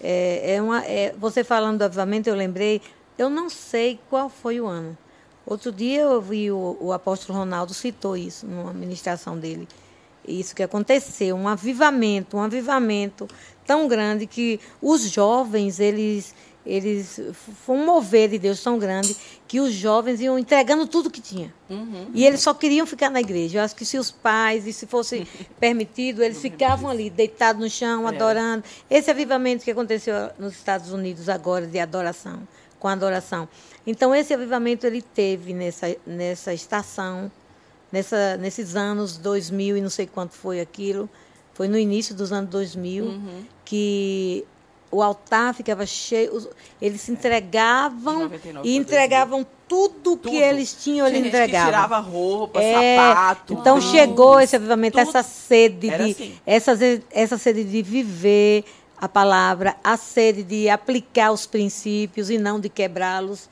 [0.00, 2.80] É, é uma, é, você falando do avivamento, eu lembrei,
[3.16, 4.96] eu não sei qual foi o ano.
[5.46, 9.68] Outro dia eu vi o, o apóstolo Ronaldo citou isso numa ministração dele.
[10.26, 13.28] Isso que aconteceu, um avivamento, um avivamento
[13.66, 16.34] tão grande que os jovens, eles,
[16.64, 17.20] eles
[17.64, 19.16] foi um mover de Deus tão grande
[19.48, 21.52] que os jovens iam entregando tudo que tinha.
[21.68, 22.06] Uhum.
[22.14, 23.58] E eles só queriam ficar na igreja.
[23.58, 25.26] Eu acho que se os pais, e se fosse
[25.58, 28.14] permitido, eles ficavam ali, deitados no chão, É.
[28.14, 28.64] adorando.
[28.88, 32.46] Esse avivamento que aconteceu nos Estados Unidos agora, de adoração,
[32.78, 33.48] com adoração.
[33.86, 37.30] Então, esse avivamento ele teve nessa, nessa estação,
[37.90, 41.10] nessa, nesses anos 2000 e não sei quanto foi aquilo.
[41.54, 43.44] Foi no início dos anos 2000 Uhum.
[43.64, 44.44] que
[44.92, 46.48] o altar ficava cheio,
[46.80, 50.28] eles se entregavam De 99 e entregavam tudo, Tudo.
[50.30, 51.66] que eles tinham, Tinha eles entregavam.
[51.66, 53.54] tirava roupa, É, sapato.
[53.54, 53.90] Então tudo.
[53.90, 55.08] chegou esse avivamento, tudo.
[55.08, 56.34] essa sede Era de assim.
[56.46, 56.78] essa,
[57.10, 58.64] essa sede de viver
[58.98, 63.48] a palavra, a sede de aplicar os princípios e não de quebrá-los.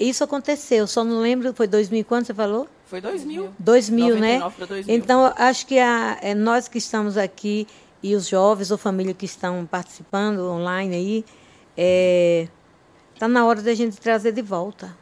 [0.00, 2.66] Isso aconteceu, só não lembro, foi 2000 quando você falou?
[2.86, 3.50] Foi 2000.
[3.58, 4.38] 2000, né?
[4.38, 4.96] 99 pra 2000.
[4.96, 7.66] Então, acho que a, é, nós que estamos aqui
[8.02, 11.24] e os jovens ou família que estão participando online aí,
[13.14, 14.94] está na hora da gente trazer de volta.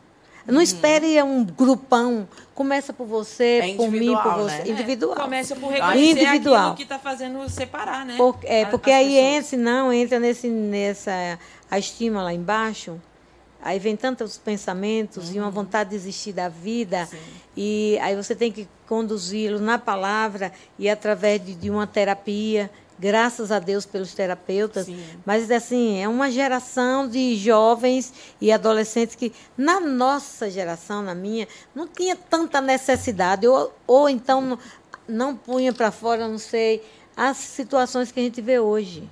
[0.47, 2.29] Não espere um grupão.
[2.55, 4.59] Começa por você, É por mim, por você.
[4.59, 4.69] né?
[4.69, 5.17] Individual.
[5.19, 6.57] É, começa por reconhecer Individual.
[6.61, 8.17] aquilo que está fazendo separar, né?
[8.17, 9.25] Por- é, a- porque aí pessoas.
[9.35, 11.37] entra, senão entra nesse, nessa
[11.69, 13.01] a estima lá embaixo.
[13.61, 17.09] Aí vem tantos pensamentos e uma vontade de desistir da vida.
[17.57, 22.71] E aí você tem que conduzi-lo na palavra e através de, de uma terapia.
[22.99, 24.87] Graças a Deus pelos terapeutas.
[24.87, 24.99] Sim.
[25.25, 31.47] Mas, assim, é uma geração de jovens e adolescentes que, na nossa geração, na minha,
[31.75, 33.47] não tinha tanta necessidade.
[33.47, 34.59] Ou, ou então não,
[35.07, 36.83] não punha para fora, não sei,
[37.17, 39.09] as situações que a gente vê hoje.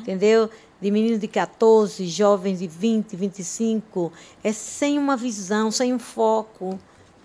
[0.00, 0.50] Entendeu?
[0.80, 4.12] De meninos de 14, jovens de 20, 25.
[4.44, 6.78] É sem uma visão, sem um foco.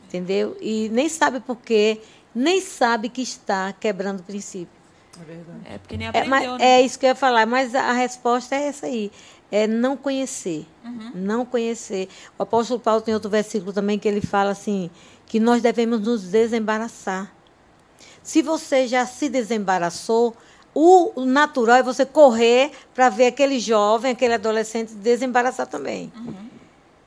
[0.05, 0.55] Entendeu?
[0.61, 1.99] E nem sabe por quê,
[2.33, 4.76] nem sabe que está quebrando o princípio.
[5.21, 5.59] É verdade.
[5.65, 6.65] É porque nem É, aprendeu, mas, né?
[6.65, 9.11] é isso que eu ia falar, mas a, a resposta é essa aí.
[9.51, 10.65] É não conhecer.
[10.83, 11.11] Uhum.
[11.15, 12.09] Não conhecer.
[12.37, 14.89] O apóstolo Paulo tem outro versículo também que ele fala assim,
[15.25, 17.31] que nós devemos nos desembaraçar.
[18.21, 20.35] Se você já se desembaraçou,
[20.73, 26.11] o natural é você correr para ver aquele jovem, aquele adolescente desembaraçar também.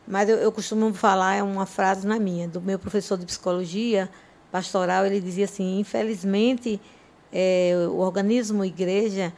[0.09, 3.27] Mas eu, eu costumo falar, é uma frase não é minha, do meu professor de
[3.27, 4.11] psicologia
[4.51, 6.81] pastoral, ele dizia assim, infelizmente,
[7.33, 9.33] eh, o organismo igreja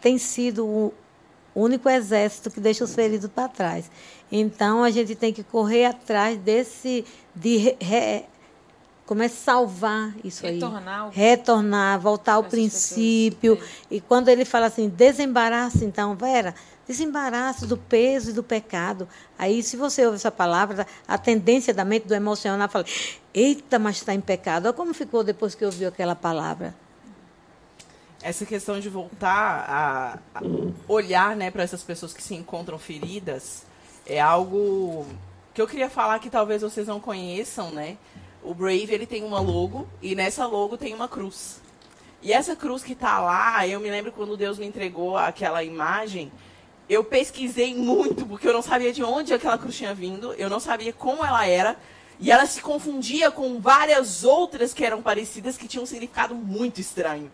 [0.00, 0.92] tem sido o
[1.54, 3.90] único exército que deixa os feridos para trás.
[4.30, 8.24] Então, a gente tem que correr atrás desse, de re-
[9.06, 10.54] como é salvar isso aí.
[10.54, 13.54] Retornar o- Retornar, voltar ao pessoas, princípio.
[13.90, 13.94] é.
[13.96, 16.54] E quando ele fala assim, desembaraça, então, Vera,
[16.88, 19.08] desembaraça do peso e do pecado.
[19.38, 22.84] Aí, se você ouve essa palavra, a tendência da mente, do emocional, fala,
[23.32, 24.66] eita, mas está em pecado.
[24.66, 26.74] Olha como ficou depois que ouviu aquela palavra.
[28.26, 30.42] Essa questão de voltar a,
[30.88, 33.64] olhar né, para essas pessoas que se encontram feridas
[34.04, 35.06] é algo
[35.54, 37.96] que eu queria falar que talvez vocês não conheçam, né?
[38.42, 41.60] O Brave ele tem uma logo e nessa logo tem uma cruz.
[42.20, 46.32] E essa cruz que tá lá, eu me lembro quando Deus me entregou aquela imagem,
[46.88, 50.58] eu pesquisei muito porque eu não sabia de onde aquela cruz tinha vindo, eu não
[50.58, 51.76] sabia como ela era.
[52.18, 56.80] E ela se confundia com várias outras que eram parecidas que tinham um significado muito
[56.80, 57.30] estranho.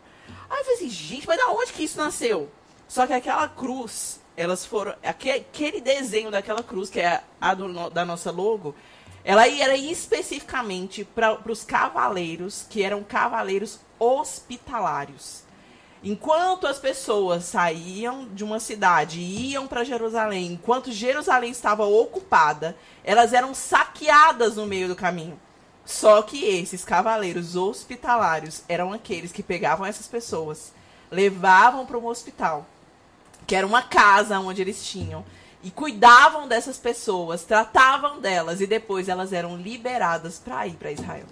[0.53, 2.49] Aí eu falei assim, gente, mas da onde que isso nasceu?
[2.87, 4.95] Só que aquela cruz, elas foram.
[5.03, 8.75] aque- Aquele desenho daquela cruz, que é a do da nossa logo,
[9.25, 15.43] ela era especificamente para os cavaleiros, que eram cavaleiros hospitalários.
[16.05, 22.77] Enquanto as pessoas saíam de uma cidade e iam para Jerusalém, enquanto Jerusalém estava ocupada,
[23.05, 25.41] elas eram saqueadas no meio do caminho.
[25.85, 30.73] Só que esses cavaleiros hospitalários eram aqueles que pegavam essas pessoas,
[31.11, 32.67] levavam para um hospital,
[33.47, 35.25] que era uma casa onde eles tinham,
[35.63, 41.27] e cuidavam dessas pessoas, tratavam delas e depois elas eram liberadas para ir para Israel.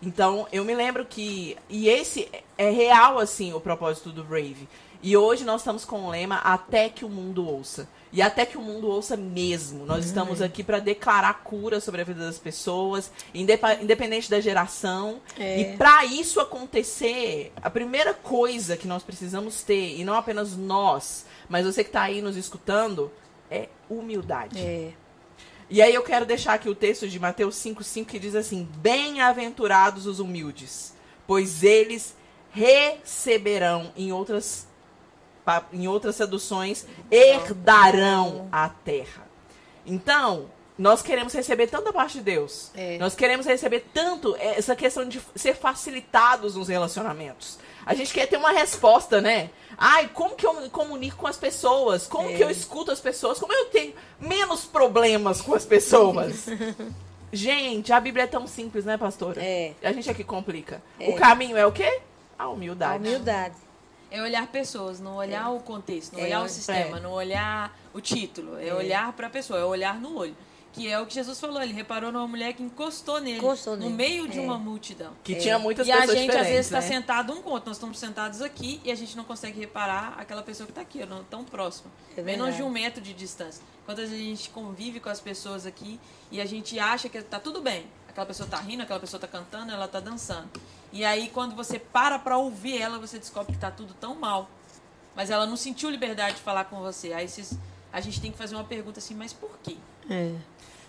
[0.00, 4.68] Então, eu me lembro que e esse é real assim o propósito do Brave.
[5.02, 7.88] E hoje nós estamos com o lema até que o mundo ouça.
[8.12, 9.84] E até que o mundo ouça mesmo.
[9.84, 15.20] Nós estamos aqui para declarar cura sobre a vida das pessoas, independente da geração.
[15.38, 15.60] É.
[15.60, 21.26] E para isso acontecer, a primeira coisa que nós precisamos ter, e não apenas nós,
[21.48, 23.10] mas você que está aí nos escutando,
[23.50, 24.58] é humildade.
[24.58, 24.92] É.
[25.70, 30.06] E aí eu quero deixar aqui o texto de Mateus 5,5 que diz assim: Bem-aventurados
[30.06, 30.94] os humildes,
[31.26, 32.16] pois eles
[32.50, 34.66] receberão, em outras,
[35.72, 39.26] em outras traduções, herdarão a terra.
[39.86, 40.46] Então,
[40.78, 42.70] nós queremos receber tanto da parte de Deus.
[42.74, 42.98] É.
[42.98, 47.58] Nós queremos receber tanto essa questão de ser facilitados nos relacionamentos.
[47.84, 49.50] A gente quer ter uma resposta, né?
[49.76, 52.06] Ai, como que eu me comunico com as pessoas?
[52.06, 52.34] Como É.
[52.34, 53.38] que eu escuto as pessoas?
[53.38, 56.46] Como eu tenho menos problemas com as pessoas?
[57.32, 59.42] gente, a Bíblia é tão simples, né, pastora?
[59.42, 59.72] É.
[59.82, 60.82] A gente aqui complica.
[61.00, 61.08] É.
[61.10, 62.00] O caminho é o quê?
[62.38, 62.94] A humildade.
[62.94, 63.54] A humildade.
[64.10, 66.48] É olhar pessoas, não olhar o contexto, não É, olhar o é.
[66.48, 68.58] sistema, não olhar o título.
[68.58, 70.36] É, olhar para a pessoa, é olhar no olho.
[70.72, 71.60] Que é o que Jesus falou.
[71.62, 73.94] Ele reparou numa mulher que encostou nele, Encostou no nele.
[73.94, 74.42] meio de É.
[74.42, 75.12] uma multidão.
[75.24, 76.86] Que tinha muitas E a pessoas gente, às vezes, está né?
[76.86, 77.66] sentado um conto.
[77.66, 81.04] Nós estamos sentados aqui e a gente não consegue reparar aquela pessoa que está aqui,
[81.06, 81.90] não tão próxima.
[82.16, 83.62] É menos de um metro de distância.
[83.86, 85.98] Quantas vezes a gente convive com as pessoas aqui
[86.30, 87.86] e a gente acha que tá tudo bem.
[88.08, 90.48] Aquela pessoa tá rindo, aquela pessoa tá cantando, ela tá dançando.
[90.92, 94.48] E aí, quando você para pra ouvir ela, você descobre que tá tudo tão mal.
[95.14, 97.12] Mas ela não sentiu liberdade de falar com você.
[97.12, 97.58] Aí vocês-
[97.92, 99.76] a gente tem que fazer uma pergunta assim, mas por quê?
[100.08, 100.32] É.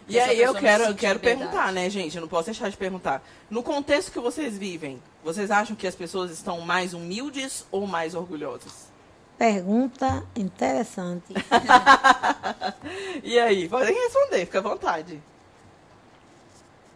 [0.08, 1.20] E aí eu quero, eu quero liberdade.
[1.20, 2.16] perguntar, né, gente?
[2.16, 3.22] Eu não posso deixar de perguntar.
[3.50, 8.16] No contexto que vocês vivem, vocês acham que as pessoas estão mais humildes ou mais
[8.16, 8.89] orgulhosas?
[9.38, 11.34] Pergunta interessante.
[13.24, 15.22] E aí, podem responder, fica à vontade.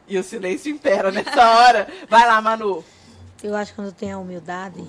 [0.08, 1.88] E o silêncio impera nessa hora.
[2.10, 2.84] Vai lá, Manu.
[3.44, 4.84] Eu acho que quando tem a humildade,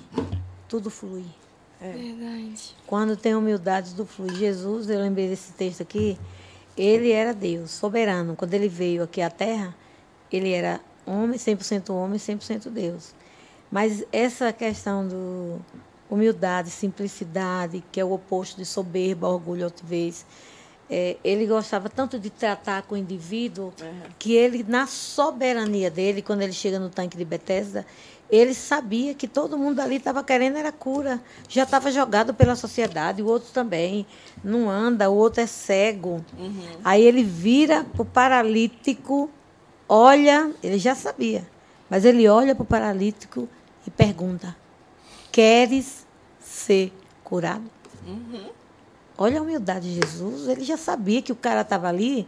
[0.67, 1.25] tudo flui.
[1.79, 2.75] Verdade.
[2.87, 4.33] Quando tem humildade, tudo flui.
[4.35, 6.17] Jesus, eu lembrei desse texto aqui,
[6.77, 8.35] ele era Deus, soberano.
[8.35, 9.75] Quando ele veio aqui à Terra,
[10.31, 13.13] ele era homem, 100% homem, 100% Deus.
[13.71, 15.59] Mas essa questão do
[16.09, 20.25] humildade, simplicidade, que é o oposto de soberba, orgulho, altivez,
[20.89, 23.73] é, ele gostava tanto de tratar com o indivíduo
[24.19, 27.85] que ele, na soberania dele, quando ele chega no tanque de Bethesda,
[28.29, 31.21] ele sabia que todo mundo ali estava querendo era cura.
[31.47, 34.05] Já estava jogado pela sociedade, o outro também.
[34.43, 36.23] Não anda, o outro é cego.
[36.83, 39.29] Aí ele vira para o paralítico,
[39.87, 41.47] olha, ele já sabia,
[41.89, 43.47] mas ele olha para o paralítico
[43.85, 44.55] e pergunta:
[45.31, 46.05] Queres
[46.39, 46.91] ser
[47.23, 47.69] curado?
[49.17, 52.27] Olha a humildade de Jesus, ele já sabia que o cara estava ali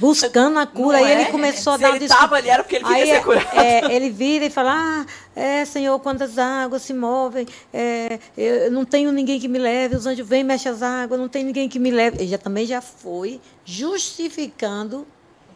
[0.00, 1.24] buscando a cura, Não e ele é?
[1.26, 2.22] começou a Se dar ele desculpa.
[2.22, 3.46] tava ali, era porque ele queria Aí, ser curado.
[3.56, 5.06] é, ele vira e fala: Ah,
[5.36, 10.06] é, Senhor, quantas águas se movem, é, eu não tenho ninguém que me leve, os
[10.06, 12.16] anjos vêm, mexem as águas, não tem ninguém que me leve.
[12.18, 15.06] Ele já, também já foi justificando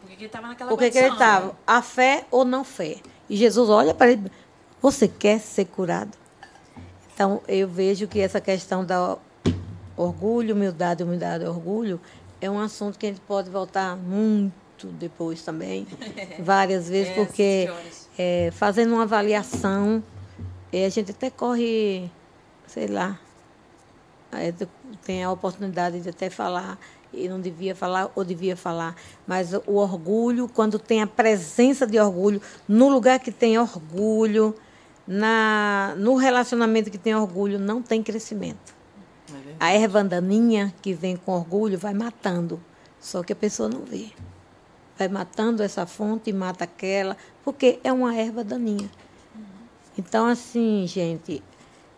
[0.00, 1.52] Por que ele estava naquela o que, que ele estava, né?
[1.66, 2.96] a fé ou não fé.
[3.28, 4.30] E Jesus olha para ele:
[4.80, 6.16] Você quer ser curado?
[7.14, 9.16] Então, eu vejo que essa questão da
[9.98, 12.00] orgulho, humildade, humildade, orgulho,
[12.40, 15.86] é um assunto que a gente pode voltar muito depois também,
[16.38, 17.68] várias vezes, É, porque
[18.16, 20.02] é, fazendo uma avaliação,
[20.72, 22.08] é, a gente até corre,
[22.66, 23.18] sei lá,
[24.30, 24.54] é,
[25.04, 26.78] tem a oportunidade de até falar
[27.12, 28.94] e não devia falar ou devia falar,
[29.26, 34.54] mas o orgulho, quando tem a presença de orgulho, no lugar que tem orgulho,
[35.06, 38.77] na, no relacionamento que tem orgulho, não tem crescimento.
[39.58, 42.60] A erva daninha que vem com orgulho vai matando,
[43.00, 44.06] só que a pessoa não vê.
[44.98, 48.90] Vai matando essa fonte e mata aquela, porque é uma erva daninha.
[49.96, 51.42] Então, assim, gente,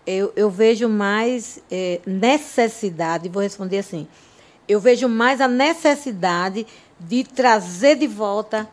[0.07, 4.09] eu, eu vejo mais eh, necessidade, vou responder assim,
[4.67, 6.67] eu vejo mais a necessidade
[6.99, 8.69] de trazer de volta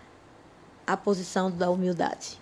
[0.85, 2.39] a posição da humildade.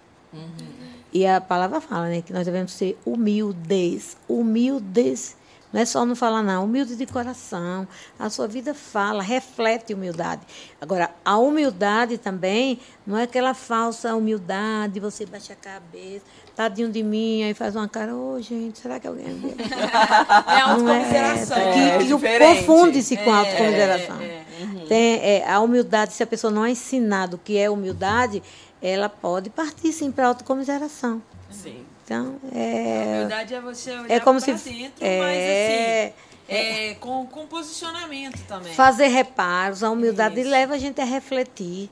[1.12, 5.38] E a palavra fala, né, que nós devemos ser humildes, humildes.
[5.76, 7.86] Não é só não falar, não, humilde de coração.
[8.18, 10.42] A sua vida fala, reflete humildade.
[10.80, 16.24] Agora, a humildade também não é aquela falsa humildade, você baixa a cabeça,
[16.56, 19.54] tadinho de mim, aí faz uma cara, ô gente, será que alguém vê?
[20.48, 21.14] É autocomiseração.
[21.14, 24.22] É essa, É, que, que confunde-se com a É, autocomiseração.
[24.22, 24.44] é,
[24.88, 28.42] Tem, é, a humildade, se a pessoa não é ensinada o que é humildade,
[28.82, 31.22] ela pode partir sim para a autocomiseração.
[31.52, 31.86] Sim.
[32.04, 36.14] Então, A é, humildade é você olhar é como pra se dentro, é, mas assim,
[36.48, 38.74] é, com, com posicionamento também.
[38.74, 40.50] fazer reparos, a humildade Isso.
[40.50, 41.90] leva a gente a refletir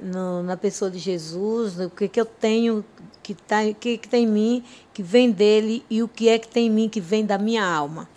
[0.00, 2.84] no- na pessoa de Jesus, no que, que eu tenho
[3.22, 6.48] que, tá, que, que tem em mim, que vem dele, e o que é que
[6.48, 8.08] tem em mim que vem da minha alma.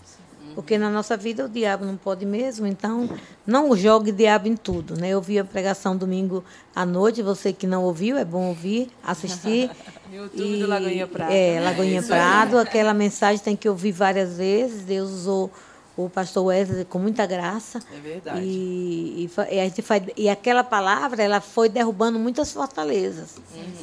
[0.54, 3.10] Porque na nossa vida o diabo não pode mesmo, então
[3.45, 4.99] não jogue diabo em tudo.
[4.99, 5.10] Né?
[5.10, 6.43] Eu vi a pregação domingo
[6.76, 9.70] à noite, você que não ouviu, é bom ouvir, assistir.
[10.10, 11.34] No YouTube do Lagoinha Prata.
[11.34, 14.84] É, Lagoinha Prado, aquela mensagem tem que ouvir várias vezes.
[14.84, 15.52] Deus usou
[15.98, 17.80] o pastor Wesley com muita graça.
[17.94, 18.39] É verdade.
[18.42, 23.36] E, e, e a gente faz, e aquela palavra, ela foi derrubando muitas fortalezas.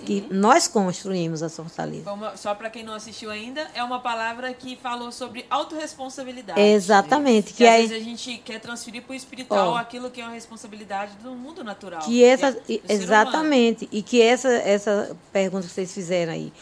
[0.07, 2.07] Que nós construímos as fortalezas.
[2.07, 6.61] Uma- só para quem não assistiu ainda, é uma palavra que falou sobre autorresponsabilidade.
[6.61, 7.53] Exatamente.
[7.53, 9.77] Que Que, às aí, vezes a gente quer transferir para o espiritual Ó.
[9.77, 12.01] aquilo que é uma responsabilidade do mundo natural.
[12.01, 13.89] que essa, é exatamente.
[13.93, 16.53] E que essa, essa pergunta que vocês fizeram aí.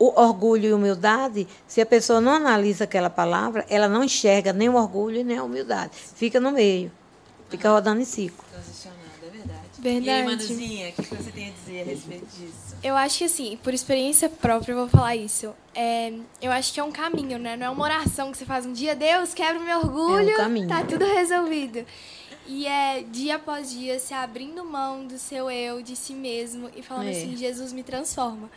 [0.00, 4.68] O orgulho e humildade, se a pessoa não analisa aquela palavra, ela não enxerga nem
[4.68, 5.92] o orgulho e nem a humildade.
[5.94, 6.90] Fica no meio.
[7.50, 8.42] Fica rodando em ciclo.
[8.50, 9.60] Transicionando, é verdade.
[9.78, 10.06] Verdade.
[10.06, 12.70] E aí, Manuzinha, o que que você tem a dizer a respeito disso?
[12.82, 15.52] Eu acho que assim, por experiência própria, eu vou falar isso.
[15.74, 17.54] É, eu acho que é um caminho, né?
[17.56, 20.34] Não é uma oração que você faz um dia, Deus, quebra o meu orgulho, É
[20.34, 20.66] um caminho.
[20.68, 21.84] tá tudo resolvido.
[22.46, 26.82] E é dia após dia se abrindo mão do seu eu, de si mesmo e
[26.82, 27.10] falando É.
[27.10, 28.48] assim, Jesus me transforma.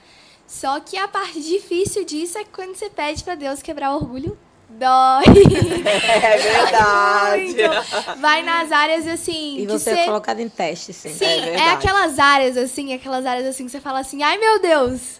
[0.53, 4.37] Só que a parte difícil disso é quando você pede pra Deus quebrar o orgulho.
[4.69, 5.23] Dói.
[5.85, 8.19] É verdade.
[8.21, 9.57] Vai nas áreas assim.
[9.59, 11.17] E você é você- colocado em teste sempre.
[11.17, 14.59] Sim, É é, aquelas áreas assim, aquelas áreas assim que você fala assim, ai meu
[14.61, 15.19] Deus,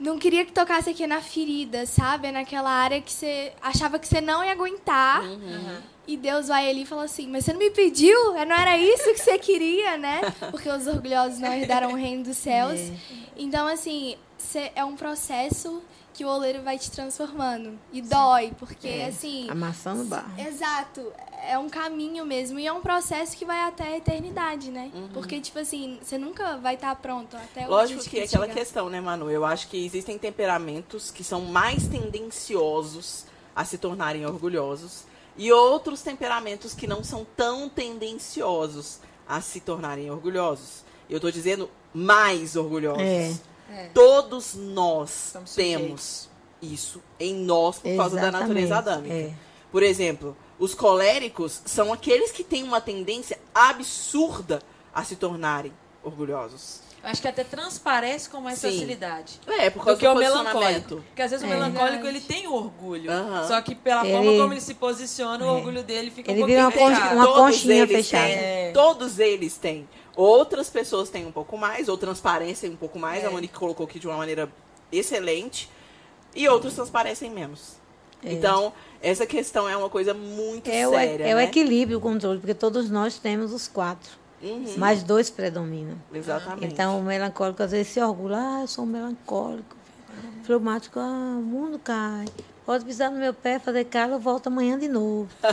[0.00, 2.28] não queria que tocasse aqui na ferida, sabe?
[2.28, 5.22] É naquela área que você achava que você não ia aguentar.
[5.22, 5.76] Uhum.
[6.08, 8.32] E Deus vai ali e fala assim, mas você não me pediu?
[8.32, 10.20] Não era isso que você queria, né?
[10.50, 12.78] Porque os orgulhosos não herdaram o reino dos céus.
[12.80, 12.92] É.
[13.36, 14.16] Então, assim,
[14.46, 15.82] cê- é um processo
[16.14, 17.78] que o oleiro vai te transformando.
[17.92, 19.06] E dói, porque, É.
[19.08, 19.50] assim...
[19.50, 20.32] Amassando barro.
[20.38, 21.12] Exato.
[21.46, 22.58] É um caminho mesmo.
[22.58, 24.90] E é um processo que vai até a eternidade, né?
[24.94, 25.08] Uhum.
[25.12, 28.46] Porque, tipo assim, você nunca vai estar pronto até o Lógico dia que é aquela
[28.46, 28.58] chegar.
[28.58, 29.30] questão, né, Manu?
[29.30, 35.04] Eu acho que existem temperamentos que são mais tendenciosos a se tornarem orgulhosos
[35.36, 40.82] e outros temperamentos que não são tão tendenciosos a se tornarem orgulhosos.
[41.10, 43.02] Eu tô dizendo mais orgulhosos.
[43.02, 43.34] É.
[43.70, 43.88] É.
[43.92, 46.28] Todos nós temos
[46.62, 49.14] isso em nós por causa da Exatamente, natureza adâmica.
[49.14, 49.32] é.
[49.72, 54.60] Por exemplo, os coléricos são aqueles que têm uma tendência absurda
[54.94, 56.80] a se tornarem orgulhosos.
[57.02, 58.70] Eu acho que até transparece com mais Sim.
[58.72, 59.38] facilidade.
[59.46, 60.96] É, por Do causa que do o melancólico.
[61.06, 61.54] Porque às vezes o É.
[61.54, 62.16] melancólico Verdade.
[62.16, 63.12] ele tem orgulho.
[63.12, 63.46] Aham.
[63.46, 66.46] Só que pela Ele- forma como ele se posiciona, o orgulho dele fica Ele um
[66.46, 67.16] vira pouquinho uma concha- fechado.
[67.16, 68.24] uma conchinha fechada.
[68.26, 68.34] têm.
[68.34, 68.70] É.
[68.72, 69.88] Todos eles têm.
[70.16, 73.22] Outras pessoas têm um pouco mais, ou transparecem um pouco mais.
[73.22, 73.26] É.
[73.26, 74.50] A Monique colocou aqui de uma maneira
[74.90, 75.70] excelente.
[76.34, 77.76] E outros transparecem menos.
[78.24, 81.24] Então, essa questão é uma coisa muito É, o, séria.
[81.24, 81.44] é o né?
[81.44, 84.10] equilíbrio, o controle, porque todos nós temos os quatro.
[84.42, 85.96] Uhum, Mas dois predominam.
[86.12, 86.72] Exatamente.
[86.72, 88.36] Então, o melancólico às vezes se orgulha.
[88.38, 89.76] Ah, eu sou um melancólico.
[90.44, 92.26] Fleumático, ah, o mundo cai.
[92.66, 95.28] Pode pisar no meu pé, fazer calo, eu volto amanhã de novo.
[95.42, 95.50] Né?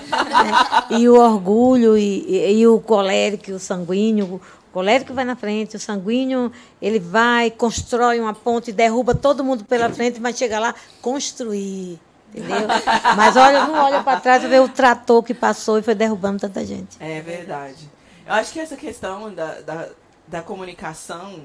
[0.98, 4.42] E o orgulho, e, e- e o colérico, o sanguíneo.
[4.70, 6.52] O colérico vai na frente, o sanguíneo,
[6.82, 12.00] ele vai, constrói uma ponte, derruba todo mundo pela frente, mas chega lá, construir.
[12.36, 12.68] Entendeu?
[13.16, 16.40] Mas olha, não olha para trás e vê o trator que passou e foi derrubando
[16.40, 16.98] tanta gente.
[17.00, 17.88] É verdade.
[18.26, 19.90] Eu acho que essa questão da, da,
[20.28, 21.42] da comunicação,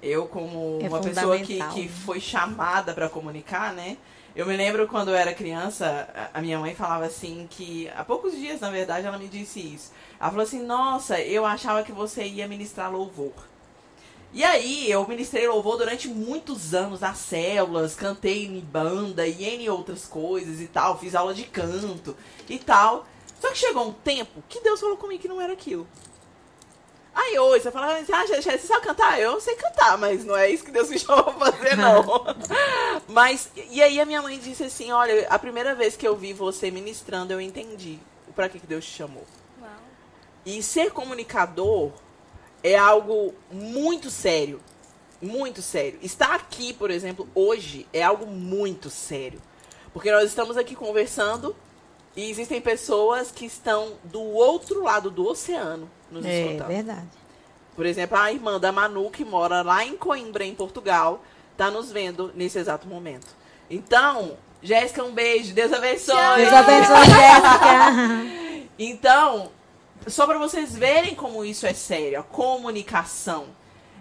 [0.00, 3.96] eu como É uma pessoa que, que foi chamada para comunicar, né?
[4.40, 8.32] Eu me lembro quando eu era criança, a- minha mãe falava assim que, há poucos
[8.32, 9.92] dias, na verdade, ela me disse isso.
[10.18, 13.34] Ela falou assim, nossa, eu achava que você ia ministrar louvor.
[14.32, 19.68] E aí, eu ministrei louvor durante muitos anos nas células, cantei em banda e em
[19.68, 22.16] outras coisas e tal, fiz aula de canto
[22.48, 23.06] e tal.
[23.38, 25.86] Só que chegou um tempo que Deus falou comigo que não era aquilo.
[27.14, 29.20] Aí hoje, você fala assim, ah, Jéssica, você sabe cantar?
[29.20, 32.24] Eu sei cantar, mas não é isso que Deus me chamou pra fazer, não.
[33.08, 36.32] mas, e aí a minha mãe disse assim, olha, a primeira vez que eu vi
[36.32, 37.98] você ministrando, eu entendi
[38.34, 39.26] pra que, que Deus te chamou.
[39.60, 39.70] Uau.
[40.46, 41.92] E ser comunicador
[42.62, 44.60] é algo muito sério.
[45.20, 45.98] Muito sério.
[46.00, 49.40] Estar aqui, por exemplo, hoje é algo muito sério.
[49.92, 51.54] Porque nós estamos aqui conversando
[52.16, 56.68] e existem pessoas que estão do outro lado do oceano nos É escutando.
[56.68, 57.08] verdade.
[57.76, 61.90] Por exemplo, a irmã da Manu, que mora lá em Coimbra, em Portugal, está nos
[61.90, 63.28] vendo nesse exato momento.
[63.70, 65.54] Então, Jéssica, um beijo.
[65.54, 66.16] Deus abençoe.
[66.36, 68.40] Deus abençoe, Jéssica.
[68.82, 69.50] Então,
[70.06, 73.46] só para vocês verem como isso é sério, a comunicação.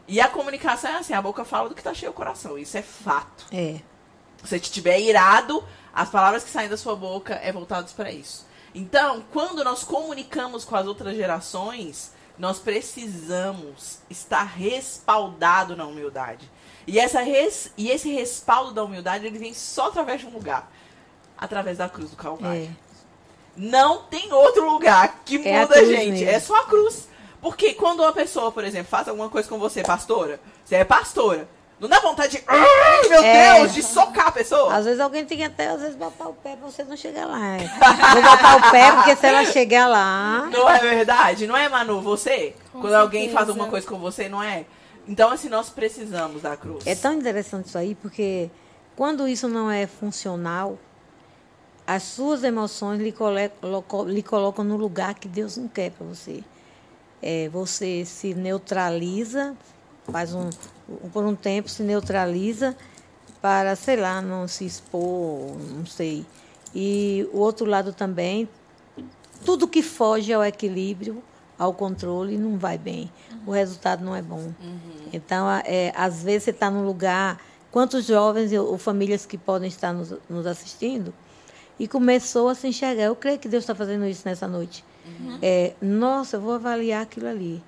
[0.07, 2.77] E a comunicação é assim, a boca fala do que tá cheio o coração, isso
[2.77, 3.45] é fato.
[3.51, 3.81] É.
[4.37, 5.61] Se você estiver irado,
[5.93, 8.47] as palavras que saem da sua boca é voltadas para isso.
[8.73, 16.49] Então, quando nós comunicamos com as outras gerações, nós precisamos estar respaldado na humildade.
[16.87, 20.71] E, essa res, e esse respaldo da humildade, ele vem só através de um lugar.
[21.37, 22.63] Através da cruz do Calvário.
[22.63, 22.69] É.
[23.55, 26.11] Não tem outro lugar que É muda a gente.
[26.11, 26.29] mesmo.
[26.29, 27.07] É só a cruz.
[27.41, 31.47] Porque quando uma pessoa, por exemplo, faz alguma coisa com você, pastora, você é pastora.
[31.79, 32.43] Não dá vontade de.
[32.45, 33.59] Ai, meu É.
[33.59, 34.73] Deus, de socar a pessoa.
[34.75, 37.25] Às vezes alguém tem que até, às vezes, botar o pé pra você não chegar
[37.25, 37.39] lá.
[37.55, 37.59] é.
[38.13, 40.49] Vou botar o pé, porque se ela chegar lá.
[40.51, 41.47] Não é verdade?
[41.47, 42.01] Não é, Manu?
[42.01, 42.53] Você?
[42.73, 43.37] Com quando alguém certeza.
[43.37, 44.65] faz alguma coisa com você, não é?
[45.07, 46.85] Então, assim, nós precisamos da cruz.
[46.85, 48.51] É tão interessante isso aí, porque
[48.95, 50.77] quando isso não é funcional,
[51.87, 53.15] as suas emoções lhe,
[53.63, 56.43] loco- lhe colocam no lugar que Deus não quer para você.
[57.21, 59.55] É, você se neutraliza,
[60.11, 60.49] faz um,
[61.11, 62.75] por um tempo se neutraliza
[63.41, 66.25] para, sei lá, não se expor, não sei.
[66.75, 68.47] E o outro lado também,
[69.45, 71.23] tudo que foge ao equilíbrio,
[71.57, 73.11] ao controle, não vai bem.
[73.45, 74.51] O resultado não é bom.
[75.11, 77.39] Então, a- é, às vezes você está num lugar.
[77.71, 81.13] Quantos jovens ou famílias que podem estar nos, nos assistindo
[81.79, 83.03] e começou a se enxergar.
[83.03, 84.83] Eu creio que Deus está fazendo isso nessa noite.
[85.41, 87.63] É, nossa, eu vou avaliar aquilo ali.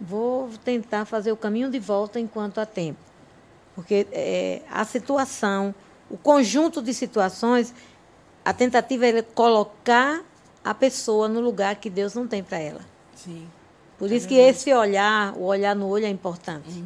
[0.00, 2.98] Vou tentar fazer o caminho de volta enquanto há tempo.
[3.74, 5.74] Porque é, a situação,
[6.10, 7.74] o conjunto de situações,
[8.44, 10.22] a tentativa é colocar
[10.64, 12.80] a pessoa no lugar que Deus não tem para ela.
[13.14, 13.46] Sim.
[13.98, 16.84] Por isso que esse olhar, o olhar no olho é importante.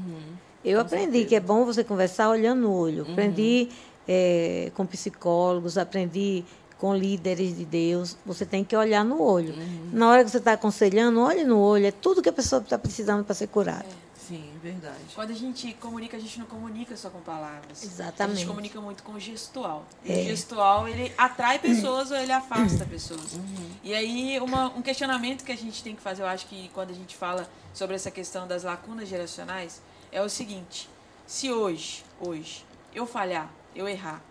[0.65, 3.07] Eu aprendi que é bom você conversar olhando no olho.
[3.11, 3.69] Aprendi
[4.07, 6.45] eh, com psicólogos, aprendi
[6.79, 8.16] com líderes de Deus.
[8.24, 9.55] Você tem que olhar no olho.
[9.93, 11.87] Na hora que você está aconselhando, olhe no olho.
[11.87, 13.87] É tudo que a pessoa está precisando para ser curada.
[14.29, 14.95] Sim, verdade.
[15.14, 17.83] Quando a gente comunica, a gente não comunica só com palavras.
[17.83, 18.37] A Exatamente.
[18.41, 19.87] gente comunica muito com o gestual.
[20.07, 20.20] É.
[20.20, 23.33] O gestual, ele atrai pessoas ou ele afasta pessoas.
[23.33, 23.70] Uhum.
[23.83, 26.91] E aí, uma- um questionamento que a gente tem que fazer, eu acho que quando
[26.91, 29.81] a gente fala sobre essa questão das lacunas geracionais,
[30.12, 30.91] é o seguinte.
[31.26, 34.22] Se hoje, hoje, eu falhar, eu errar,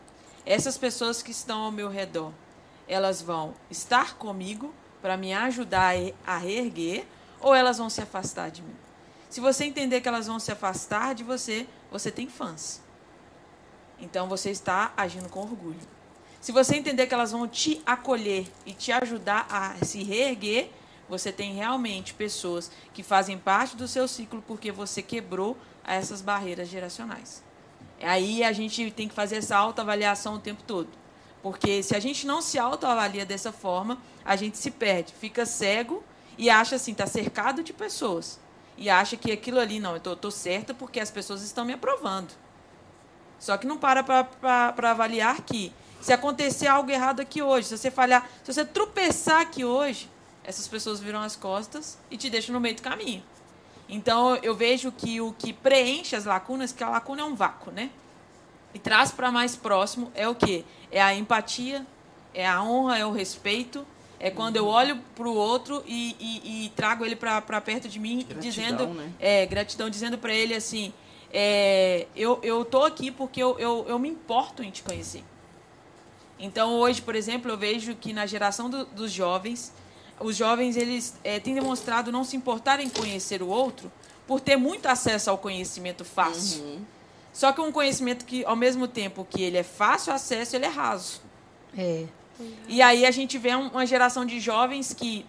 [0.47, 2.31] essas pessoas que estão ao meu redor,
[2.87, 5.93] elas vão estar comigo para me ajudar
[6.25, 7.05] a reerguer
[7.41, 8.75] ou elas vão se afastar de mim?
[9.29, 12.81] Se você entender que elas vão se afastar de você, você tem fãs.
[13.99, 15.79] Então você está agindo com orgulho.
[16.39, 20.71] Se você entender que elas vão te acolher e te ajudar a se reerguer,
[21.09, 26.69] você tem realmente pessoas que fazem parte do seu ciclo porque você quebrou essas barreiras
[26.69, 27.43] geracionais.
[28.01, 30.89] Aí a gente tem que fazer essa autoavaliação o tempo todo.
[31.41, 36.03] Porque se a gente não se autoavalia dessa forma, a gente se perde, fica cego
[36.37, 38.39] e acha assim, está cercado de pessoas.
[38.77, 41.73] E acha que aquilo ali, não, eu tô, tô certa porque as pessoas estão me
[41.73, 42.31] aprovando.
[43.39, 45.71] Só que não para para avaliar que
[46.01, 50.09] se acontecer algo errado aqui hoje, se você falhar, se você tropeçar aqui hoje,
[50.43, 53.23] essas pessoas viram as costas e te deixam no meio do caminho.
[53.89, 57.71] Então eu vejo que o que preenche as lacunas, que a lacuna é um vácuo,
[57.71, 57.89] né?
[58.73, 60.63] E traz para mais próximo é o quê?
[60.91, 61.85] É a empatia,
[62.33, 63.85] é a honra, é o respeito,
[64.19, 67.97] é quando eu olho para o outro e, e- e trago ele para perto de
[67.99, 69.11] mim, Gratidão, dizendo, né?
[69.19, 70.91] é, gratidão, dizendo para ele assim,
[71.31, 75.23] é, eu, eu tô aqui porque eu, eu, eu me importo em te conhecer.
[76.39, 79.71] Então hoje, por exemplo, eu vejo que na geração do- dos jovens,
[80.19, 83.91] os jovens eles é, têm demonstrado não se importar em conhecer o outro
[84.25, 86.63] por ter muito acesso ao conhecimento fácil.
[86.63, 86.81] Uhum.
[87.33, 90.69] Só que um conhecimento que, ao mesmo tempo que ele é fácil acesso, ele é
[90.69, 91.21] raso.
[91.77, 92.05] É,
[92.67, 95.25] E aí a gente vê um- uma geração de jovens que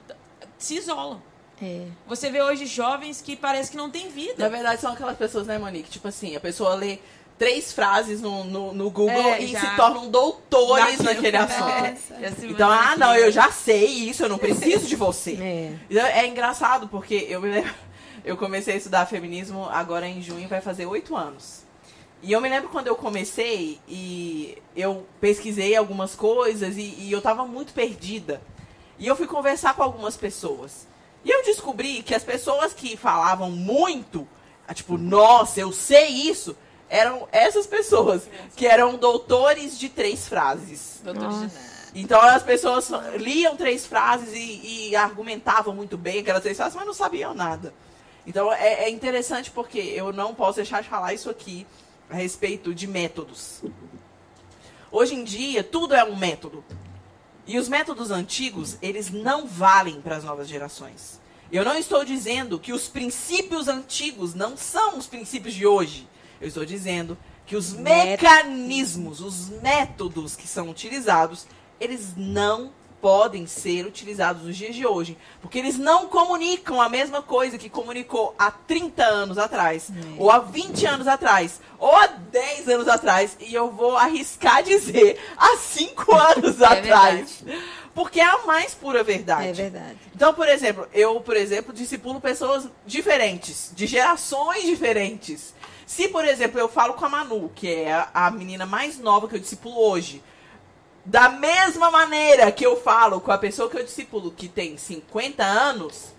[0.59, 1.22] se isolam.
[1.62, 1.86] é.
[2.07, 4.49] Você vê hoje jovens que parece que não têm Na vida.
[4.49, 5.91] verdade, são aquelas pessoas, né, Monique?
[5.91, 6.99] Tipo assim, a pessoa lê
[7.39, 11.99] três frases no, no, no Google É, e já- se tornam doutores naquele assunto.
[12.39, 15.32] Se Então, ah, não, eu já sei isso, eu não preciso de você.
[15.41, 15.72] É.
[15.89, 17.72] Então, É engraçado, porque eu me lembro.
[18.24, 21.62] Eu comecei a estudar feminismo agora em junho, vai fazer oito anos.
[22.20, 27.22] E eu me lembro quando eu comecei e eu pesquisei algumas coisas e, e eu
[27.22, 28.43] tava muito perdida.
[28.99, 30.89] E eu fui conversar com algumas pessoas.
[31.24, 34.26] E eu descobri que as pessoas que falavam muito,
[34.74, 36.57] tipo, nossa, eu sei isso,
[36.89, 41.01] eram essas pessoas, que eram doutores de três frases.
[41.03, 41.49] Doutor Nossa.
[41.49, 41.78] Ginásio.
[41.95, 46.86] Então as pessoas liam três frases e, e argumentavam muito bem aquelas três frases, mas
[46.86, 47.72] não sabiam nada.
[48.26, 51.66] Então é, é interessante porque eu não posso deixar de falar isso aqui
[52.11, 53.62] a respeito de métodos.
[54.91, 56.64] Hoje em dia, tudo é um método.
[57.47, 61.18] E os métodos antigos, eles não valem para as novas gerações.
[61.51, 66.07] Eu não estou dizendo que os princípios antigos não são os princípios de hoje.
[66.41, 67.16] Eu estou dizendo
[67.47, 71.47] que os mecanismos, os métodos que são utilizados,
[71.80, 72.70] eles não
[73.01, 75.16] podem ser utilizados nos dias de hoje.
[75.41, 80.39] Porque eles não comunicam a mesma coisa que comunicou há 30 anos atrás, ou há
[80.41, 86.14] 20 anos atrás, ou há 10 anos atrás, e eu vou arriscar dizer há 5
[86.14, 87.45] anos É atrás.
[87.95, 89.49] Porque é a mais pura verdade.
[89.49, 89.97] É verdade.
[90.14, 95.53] Então, por exemplo, eu, por exemplo, discipulo pessoas diferentes, de gerações diferentes.
[95.89, 99.26] Se, por exemplo, eu falo com a Manu, que é a, a menina mais nova
[99.26, 100.22] que eu discipulo hoje,
[101.03, 105.43] da mesma maneira que eu falo com a pessoa que eu discipulo, que tem 50
[105.43, 106.14] anos,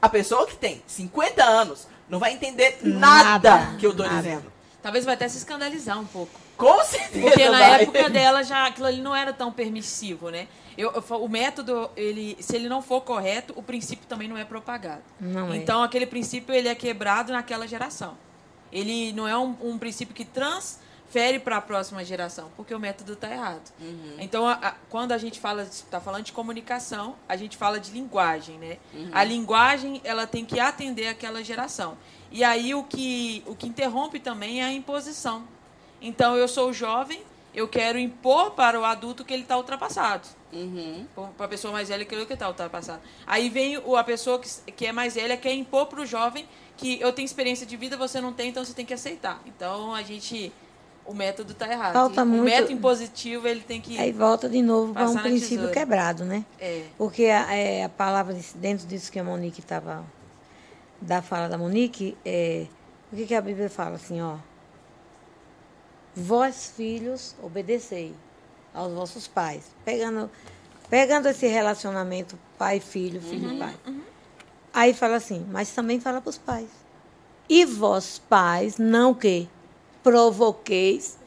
[0.00, 4.16] a pessoa que tem 50 anos não vai entender nada, Nada, que eu tô nada.
[4.16, 4.50] dizendo.
[4.82, 6.32] Talvez vai até se escandalizar um pouco.
[6.56, 7.26] Com certeza.
[7.28, 7.82] Porque na vai.
[7.82, 10.48] época dela já aquilo ali não era tão permissivo, né?
[10.78, 14.46] Eu, eu o método, ele, se ele não for correto, o princípio também não é
[14.46, 15.02] propagado.
[15.20, 15.58] Não é.
[15.58, 18.16] então aquele princípio ele é quebrado naquela geração.
[18.72, 23.12] Ele não é um, um princípio que transfere para a próxima geração, porque o método
[23.12, 23.70] está errado.
[24.18, 27.90] Então, a- a- quando a gente fala, está falando de comunicação, a gente fala de
[27.90, 28.78] linguagem, né?
[29.12, 31.98] A linguagem ela tem que atender aquela geração.
[32.30, 35.44] E aí o que o que interrompe também é a imposição.
[36.00, 37.22] Então, eu sou jovem,
[37.54, 40.26] eu quero impor para o adulto que ele está ultrapassado.
[40.52, 41.06] Uhum.
[41.36, 43.00] Para a pessoa mais velha que que está ultrapassado.
[43.26, 46.48] Aí vem a pessoa que, que é mais velha, quer impor para o jovem
[46.82, 49.40] que eu tenho experiência de vida, você não tem, então você tem que aceitar.
[49.46, 50.52] Então, a gente...
[51.04, 51.94] O método está errado.
[51.94, 53.98] Falta o muito- método impositivo, ele tem que...
[53.98, 55.72] Aí volta de novo para um princípio tesoura.
[55.72, 56.44] quebrado, né?
[56.60, 56.84] É.
[56.96, 60.04] Porque a, é, a palavra dentro disso que a Monique estava
[61.00, 62.68] da fala da Monique, é,
[63.12, 64.36] o que, que a Bíblia fala assim, ó?
[66.14, 68.14] Vós, filhos, obedecei
[68.72, 69.64] aos vossos pais.
[69.84, 70.30] Pegando,
[70.88, 73.74] pegando esse relacionamento pai-filho, filho-pai.
[74.72, 76.68] Aí fala assim, mas também fala para os pais.
[77.48, 79.48] E vós, pais, não que
[80.02, 81.18] provoqueis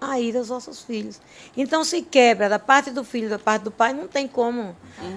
[0.00, 1.20] a ira aos vossos filhos.
[1.56, 4.76] Então, se quebra da parte do filho, da parte do pai, não tem como.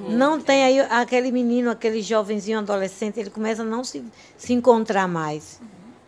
[0.10, 4.04] Não tem aí aquele menino, aquele jovenzinho adolescente, ele começa a não se,
[4.38, 5.60] se encontrar mais.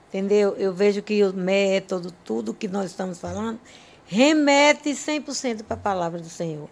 [0.09, 0.55] Entendeu?
[0.57, 3.59] Eu vejo que o método, tudo que nós estamos falando,
[4.05, 6.69] remete 100% para a palavra do Senhor.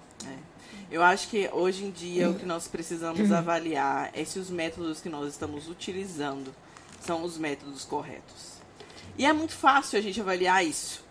[0.95, 5.01] Eu acho que hoje em dia o que nós precisamos avaliar é se os métodos
[5.01, 6.55] que nós estamos utilizando
[7.01, 8.53] são os métodos corretos.
[9.17, 11.03] E é muito fácil a gente avaliar isso,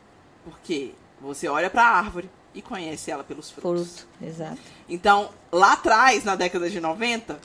[0.42, 3.98] porque você olha para a árvore e conhece ela pelos frutos.
[4.00, 4.58] Fruto, exato.
[4.88, 7.38] Então, lá atrás, na década de 90,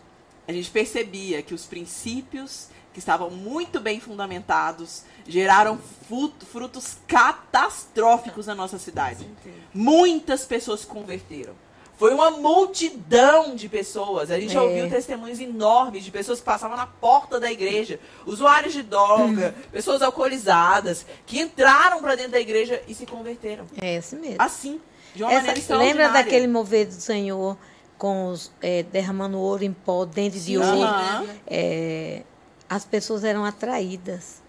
[0.48, 5.78] a gente percebia que os princípios que estavam muito bem fundamentados geraram
[6.08, 9.26] fruto- frutos catastróficos na nossa cidade.
[9.74, 11.54] Muitas pessoas se converteram.
[12.00, 14.32] Foi uma multidão de pessoas.
[14.32, 14.62] A gente É.
[14.62, 20.02] ouviu testemunhos enormes de pessoas que passavam na porta da igreja, usuários de droga, pessoas
[20.02, 23.66] alcoolizadas, que entraram para dentro da igreja e se converteram.
[23.82, 24.38] É assim mesmo.
[24.40, 24.80] Assim,
[25.14, 27.58] de uma Essa- maneira lembra daquele mover do Senhor
[27.98, 30.82] com os, é, derramando ouro em pó, dente de ouro?
[30.82, 31.26] Aham.
[31.46, 32.24] É,
[32.70, 34.42] as pessoas eram atraídas.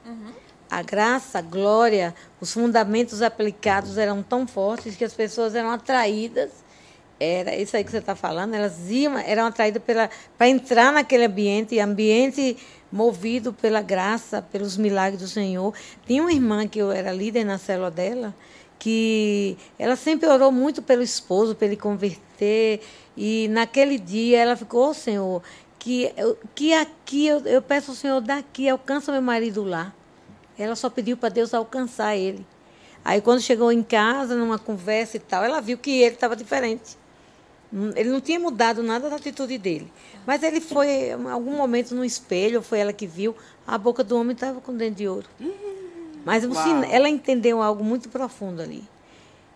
[0.70, 6.50] A graça, a glória, os fundamentos aplicados eram tão fortes que as pessoas eram atraídas.
[7.20, 8.54] Era isso aí que você está falando.
[8.54, 9.82] Elas iam, eram atraídas
[10.38, 12.56] para entrar naquele ambiente, ambiente
[12.90, 15.74] movido pela graça, pelos milagres do Senhor.
[16.06, 18.34] Tinha uma irmã que eu era líder na célula dela,
[18.78, 22.80] que ela sempre orou muito pelo esposo, para ele converter.
[23.14, 25.42] E naquele dia ela ficou, "Ô, Senhor,
[25.78, 26.10] que,
[26.54, 29.92] que aqui eu, eu peço ao Senhor daqui, alcança meu marido lá.
[30.58, 32.46] Ela só pediu para Deus alcançar ele.
[33.04, 36.98] Aí quando chegou em casa, numa conversa e tal, ela viu que ele estava diferente.
[37.94, 39.90] Ele não tinha mudado nada da atitude dele.
[40.26, 43.34] Mas ele foi, em algum momento, no espelho, foi ela que viu,
[43.66, 45.26] a boca do homem estava com dente de ouro.
[46.24, 48.82] Mas sin- ela entendeu algo muito profundo ali.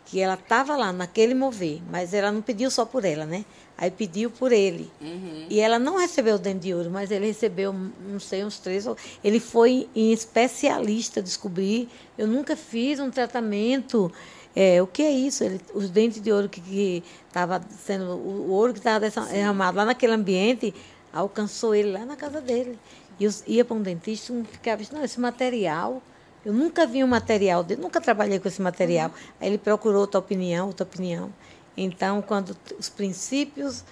[0.06, 3.44] Que ela estava lá naquele mover, mas ela não pediu só por ela, né?
[3.76, 4.90] Aí pediu por ele.
[5.00, 5.46] Uhum.
[5.50, 8.86] E ela não recebeu o dente de ouro, mas ele recebeu, não sei, uns três.
[9.24, 11.88] Ele foi em especialista descobrir.
[12.16, 14.12] Eu nunca fiz um tratamento.
[14.54, 15.42] É, o que é isso?
[15.42, 18.04] Ele, os dentes de ouro que estava sendo.
[18.12, 20.74] O, o ouro que estava derramado lá naquele ambiente
[21.12, 22.78] alcançou ele lá na casa dele.
[23.18, 26.02] E eu ia para um dentista e ficava assim, não, esse material.
[26.44, 29.10] Eu nunca vi um material dele, nunca trabalhei com esse material.
[29.40, 31.32] Aí ele procurou outra opinião, outra opinião.
[31.76, 33.82] Então, quando os princípios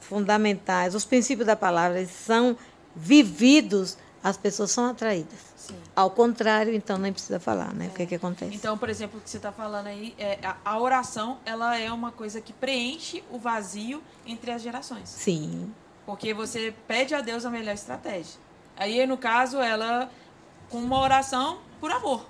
[0.00, 2.56] fundamentais, os princípios da palavra, eles são
[2.94, 5.38] vividos, as pessoas são atraídas.
[5.96, 7.86] Ao contrário, então, nem precisa falar, né?
[7.86, 8.54] O que, que acontece?
[8.54, 11.90] Então, por exemplo, o que você está falando aí, é, a, a oração, ela é
[11.90, 15.08] uma coisa que preenche o vazio entre as gerações.
[15.08, 15.72] Sim,
[16.04, 18.38] Porque você pede a Deus a melhor estratégia.
[18.76, 20.10] Aí, no caso, ela
[20.68, 22.26] com uma oração por amor,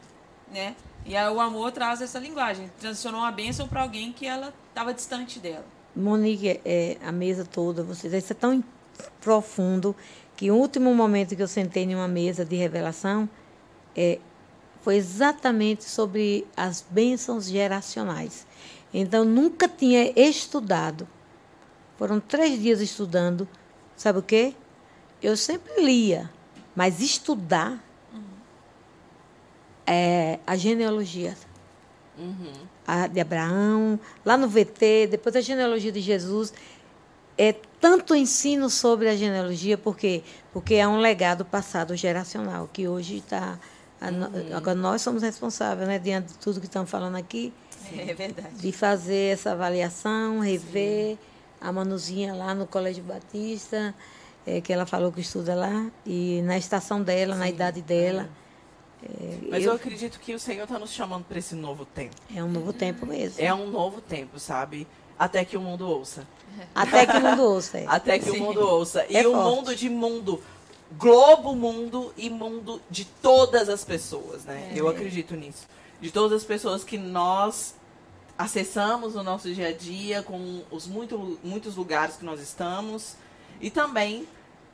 [0.53, 0.77] né?
[1.05, 4.95] E aí o amor traz essa linguagem, transicionou uma bênção para alguém que ela estava
[4.95, 5.65] distante dela.
[5.95, 8.63] Monique, é, a mesa toda, vocês, isso é tão
[9.21, 9.95] profundo
[10.37, 13.29] que o último momento que eu sentei em uma mesa de revelação
[13.97, 14.19] é,
[14.83, 18.47] foi exatamente sobre as bênçãos geracionais.
[18.93, 21.09] Então, nunca tinha estudado.
[21.99, 23.49] Foram três dias estudando.
[23.97, 24.55] Sabe o quê?
[25.23, 26.31] Eu sempre lia,
[26.75, 27.83] mas estudar
[29.87, 31.37] é, a genealogia
[32.19, 32.53] Uhum.
[32.87, 36.53] a de Abraão, lá no VT, depois a genealogia de Jesus.
[37.37, 43.19] É tanto ensino sobre a genealogia, porque porque é um legado passado geracional, que hoje
[43.19, 43.59] está.
[44.55, 47.53] Agora nós somos responsáveis, né, diante de tudo que estamos falando aqui,
[47.97, 48.55] É verdade.
[48.57, 51.17] de fazer essa avaliação, rever
[51.61, 53.95] a Manuzinha lá no Colégio Batista,
[54.47, 58.29] é, que ela falou que estuda lá, e na estação dela, na idade dela.
[59.03, 62.15] É, Mas eu eu- acredito que o Senhor está nos chamando para esse novo tempo.
[62.35, 63.37] é um novo tempo mesmo.
[63.43, 64.87] É um novo tempo, sabe?
[65.19, 66.27] Até que o mundo ouça.
[66.75, 67.79] Até que o mundo ouça.
[67.79, 67.87] é.
[67.87, 68.39] Até que Sim.
[68.41, 69.07] o mundo ouça.
[69.09, 69.57] E É o forte.
[69.57, 70.43] mundo de mundo,
[70.93, 74.71] globo mundo e mundo de todas as pessoas, né?
[74.73, 74.81] É.
[74.81, 75.67] Eu acredito nisso.
[76.01, 77.75] De todas as pessoas que nós
[78.39, 83.17] acessamos no nosso dia a dia, com os muito, muitos lugares que nós estamos.
[83.61, 84.27] E também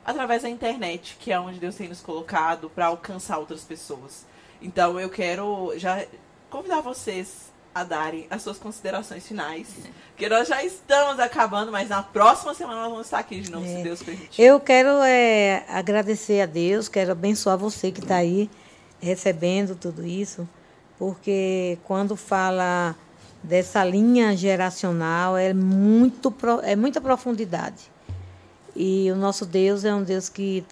[0.05, 4.25] através da internet, que é onde Deus tem nos colocado para alcançar outras pessoas.
[4.61, 6.05] Então eu quero já
[6.49, 9.67] convidar vocês a darem as suas considerações finais.
[10.09, 13.65] Porque nós já estamos acabando, mas na próxima semana nós vamos estar aqui de novo,
[13.65, 13.77] É.
[13.77, 14.41] se Deus permitir.
[14.41, 18.49] Eu quero é, agradecer a Deus, quero abençoar você que está aí
[19.01, 20.47] recebendo tudo isso,
[20.97, 22.95] porque quando fala
[23.41, 27.91] dessa linha geracional é muito é muita profundidade.
[28.75, 30.65] E o nosso Deus é um Deus que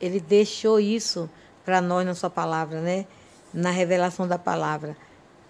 [0.00, 1.30] ele deixou isso
[1.64, 3.06] para nós na sua palavra, né?
[3.52, 4.96] Na revelação da palavra.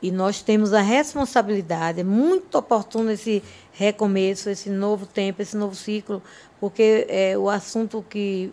[0.02, 3.42] E nós temos a responsabilidade, é muito oportuno esse
[3.72, 6.22] recomeço, esse novo tempo, esse novo ciclo,
[6.58, 8.52] porque é, o assunto que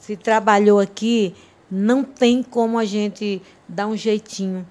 [0.00, 1.34] se trabalhou aqui
[1.70, 4.66] não tem como a gente dar um jeitinho.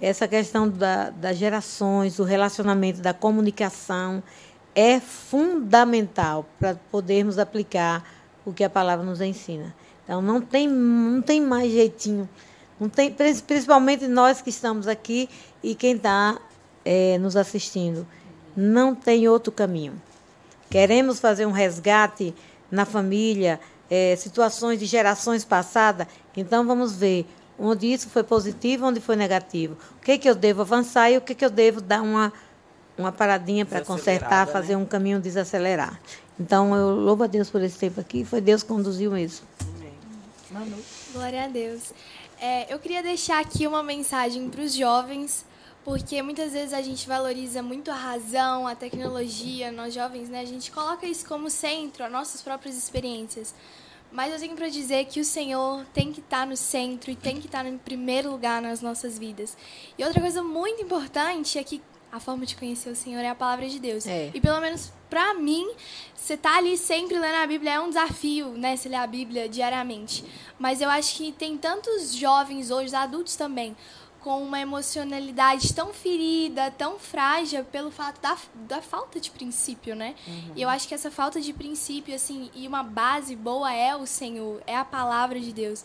[0.00, 4.22] Essa questão da, das gerações, do relacionamento, da comunicação,
[4.74, 8.04] é fundamental para podermos aplicar
[8.44, 9.74] o que a palavra nos ensina.
[10.04, 12.28] Então, não tem, não tem mais jeitinho.
[12.78, 15.28] Não tem, prin- principalmente nós que estamos aqui
[15.62, 16.38] e quem está
[17.20, 18.06] nos assistindo.
[18.56, 20.00] Não tem outro caminho.
[20.70, 22.34] Queremos fazer um resgate
[22.70, 23.58] na família,
[23.90, 26.06] eh, situações de gerações passadas.
[26.36, 27.26] Então, vamos ver
[27.58, 29.76] onde isso foi positivo, onde foi negativo.
[29.98, 32.32] O que, que eu devo avançar e o que, que eu devo dar uma,
[32.98, 34.82] uma paradinha para consertar, Desacelerada, fazer né?
[34.82, 36.00] um caminho desacelerar.
[36.38, 38.24] Então, eu louvo a Deus por esse tempo aqui.
[38.24, 39.42] Foi Deus que conduziu isso.
[39.76, 39.92] Amém.
[40.50, 40.76] Manu.
[41.12, 41.92] Glória a Deus.
[42.38, 45.44] É, eu queria deixar aqui uma mensagem para os jovens,
[45.82, 50.40] porque muitas vezes a gente valoriza muito a razão, a tecnologia, nós jovens, né?
[50.40, 53.54] A gente coloca isso como centro, as nossas próprias experiências.
[54.12, 57.40] Mas eu tenho para dizer que o Senhor tem que estar no centro e tem
[57.40, 59.56] que estar em primeiro lugar nas nossas vidas.
[59.98, 61.82] E outra coisa muito importante é que
[62.16, 64.06] a forma de conhecer o Senhor é a palavra de Deus.
[64.06, 64.30] É.
[64.32, 65.70] E pelo menos pra mim,
[66.14, 68.76] você tá ali sempre lendo a Bíblia é um desafio, né?
[68.76, 70.24] Se ler a Bíblia diariamente.
[70.58, 73.76] Mas eu acho que tem tantos jovens hoje, adultos também,
[74.26, 80.16] com uma emocionalidade tão ferida, tão frágil pelo fato da, da falta de princípio, né?
[80.56, 84.04] E eu acho que essa falta de princípio, assim, e uma base boa é o
[84.04, 85.84] Senhor, é a palavra de Deus.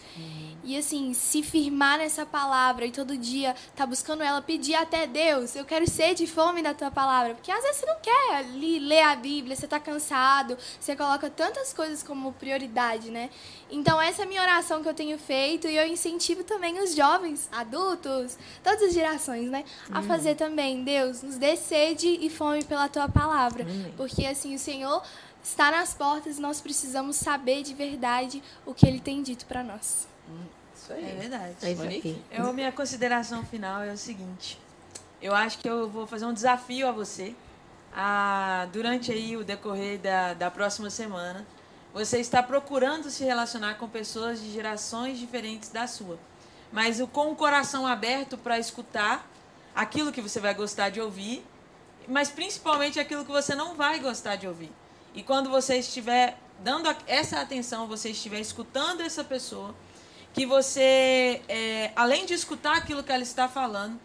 [0.64, 5.56] E assim, se firmar nessa palavra e todo dia tá buscando ela, pedir até Deus,
[5.56, 7.36] eu quero sede e fome da tua palavra.
[7.36, 11.30] Porque às vezes você não quer ali ler a Bíblia, você tá cansado, você coloca
[11.30, 13.30] tantas coisas como prioridade, né?
[13.70, 16.96] Então essa é a minha oração que eu tenho feito e eu incentivo também os
[16.96, 18.31] jovens, adultos,
[18.64, 19.64] todas as gerações, né?
[19.92, 20.84] A fazer também.
[20.84, 23.66] Deus, nos dê sede e fome pela tua palavra.
[23.98, 25.04] Porque assim, o Senhor
[25.44, 29.64] está nas portas e nós precisamos saber de verdade o que ele tem dito para
[29.64, 30.08] nós.
[30.76, 31.04] Isso aí.
[31.04, 31.56] É verdade.
[31.62, 32.22] É Monique?
[32.32, 34.60] Eu, minha consideração final é o seguinte.
[35.22, 37.36] Eu acho que eu vou fazer um desafio a você.
[37.94, 41.46] A, durante aí o decorrer da, da próxima semana,
[41.94, 46.18] você está procurando se relacionar com pessoas de gerações diferentes da sua.
[46.72, 49.30] Mas com o coração aberto para escutar
[49.76, 51.46] aquilo que você vai gostar de ouvir,
[52.08, 54.72] mas principalmente aquilo que você não vai gostar de ouvir.
[55.14, 59.76] E quando você estiver dando essa atenção, você estiver escutando essa pessoa,
[60.34, 64.00] que você, é, além de escutar aquilo que ela está falando,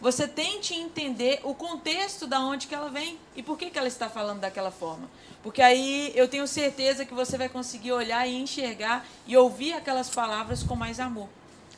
[0.00, 3.86] você tente entender o contexto da onde que ela vem e por que, que ela
[3.86, 5.08] está falando daquela forma.
[5.42, 10.10] Porque aí eu tenho certeza que você vai conseguir olhar e enxergar e ouvir aquelas
[10.10, 11.28] palavras com mais amor.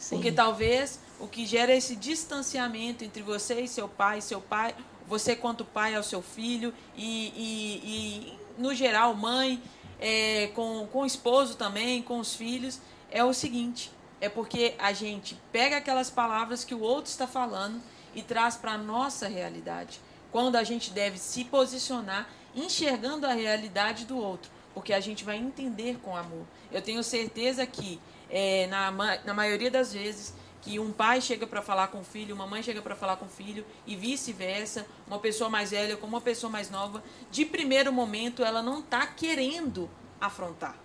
[0.05, 0.17] Sim.
[0.17, 4.75] Porque talvez o que gera esse distanciamento entre você e seu pai, seu pai,
[5.09, 9.63] você quanto pai ao seu filho e, e, e no geral mãe,
[9.99, 13.91] é, com, com o esposo também, com os filhos, é o seguinte:
[14.21, 17.81] é porque a gente pega aquelas palavras que o outro está falando
[18.15, 19.99] e traz para a nossa realidade.
[20.31, 25.39] Quando a gente deve se posicionar enxergando a realidade do outro, porque a gente vai
[25.39, 26.45] entender com amor.
[26.71, 27.99] Eu tenho certeza que,
[28.35, 32.35] é, na, na maioria das vezes, que um pai chega para falar com o filho,
[32.35, 36.07] uma mãe chega para falar com o filho e vice-versa, uma pessoa mais velha com
[36.07, 39.89] uma pessoa mais nova, de primeiro momento ela não está querendo
[40.21, 40.77] afrontar.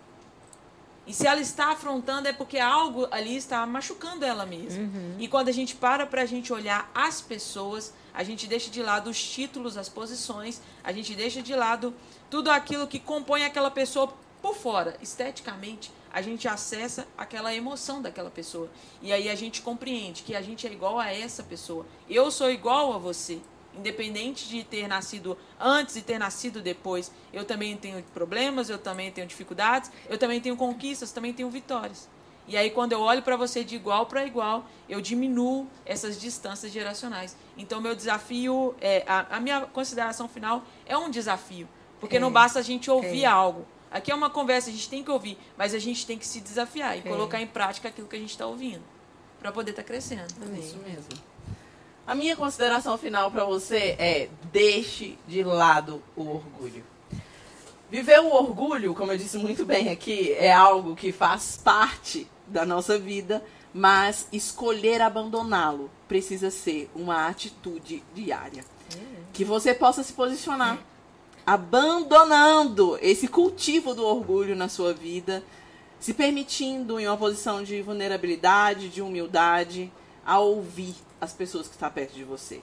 [1.07, 4.83] E se ela está afrontando é porque algo ali está machucando ela mesma.
[5.17, 8.83] E quando a gente para para a gente olhar as pessoas, a gente deixa de
[8.83, 11.95] lado os títulos, as posições, a gente deixa de lado
[12.29, 14.97] tudo aquilo que compõe aquela pessoa por fora.
[15.01, 18.69] Esteticamente, a gente acessa aquela emoção daquela pessoa.
[19.01, 21.85] E aí a gente compreende que a gente é igual a essa pessoa.
[22.09, 23.39] Eu sou igual a você.
[23.75, 29.11] Independente de ter nascido antes e ter nascido depois, eu também tenho problemas, eu também
[29.11, 32.09] tenho dificuldades, eu também tenho conquistas, também tenho vitórias.
[32.47, 36.71] E aí, quando eu olho para você de igual para igual, eu diminuo essas distâncias
[36.71, 37.37] geracionais.
[37.55, 41.69] Então, meu desafio, é, a, a minha consideração final é um desafio.
[41.99, 42.19] Porque É.
[42.19, 43.27] não basta a gente ouvir É.
[43.27, 43.67] algo.
[43.91, 46.39] Aqui é uma conversa, a gente tem que ouvir, mas a gente tem que se
[46.41, 47.03] desafiar e É.
[47.03, 48.83] colocar em prática aquilo que a gente está ouvindo.
[49.39, 50.27] Para poder estar crescendo.
[50.59, 51.07] Isso mesmo.
[52.05, 56.83] A minha consideração final para você é: deixe de lado o orgulho.
[57.89, 62.65] Viver o orgulho, como eu disse muito bem aqui, é algo que faz parte da
[62.65, 63.43] nossa vida,
[63.73, 68.63] mas escolher abandoná-lo precisa ser uma atitude diária.
[69.33, 70.79] Que você possa se posicionar
[71.49, 75.43] abandonando esse cultivo do orgulho na sua vida,
[75.99, 79.91] se permitindo em uma posição de vulnerabilidade, de humildade,
[80.23, 82.61] a ouvir as pessoas que estão perto de você.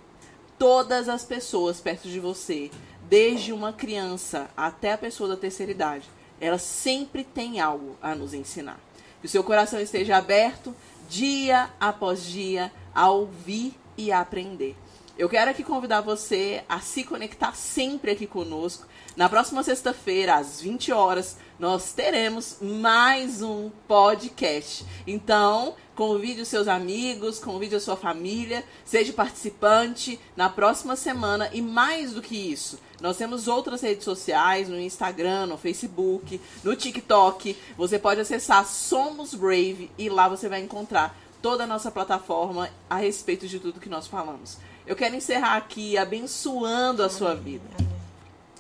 [0.57, 2.71] Todas as pessoas perto de você,
[3.09, 6.09] desde uma criança até a pessoa da terceira idade,
[6.41, 8.79] elas sempre têm algo a nos ensinar.
[9.21, 10.73] Que o seu coração esteja aberto
[11.09, 14.77] dia após dia a ouvir e a aprender.
[15.19, 18.87] Eu quero aqui convidar você a se conectar sempre aqui conosco.
[19.17, 24.85] Na próxima sexta-feira, às 20 horas, nós teremos mais um podcast.
[25.07, 31.63] Então, convide os seus amigos, convide a sua família, seja participante na próxima semana e
[31.63, 32.79] mais do que isso.
[33.01, 37.57] Nós temos outras redes sociais, no Instagram, no Facebook, no TikTok.
[37.79, 42.97] Você pode acessar Somos Brave e lá você vai encontrar toda a nossa plataforma a
[42.97, 44.59] respeito de tudo que nós falamos.
[44.87, 47.65] Eu quero encerrar aqui abençoando a sua vida.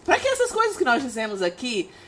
[0.05, 1.89] Para que essas coisas que nós dizemos aqui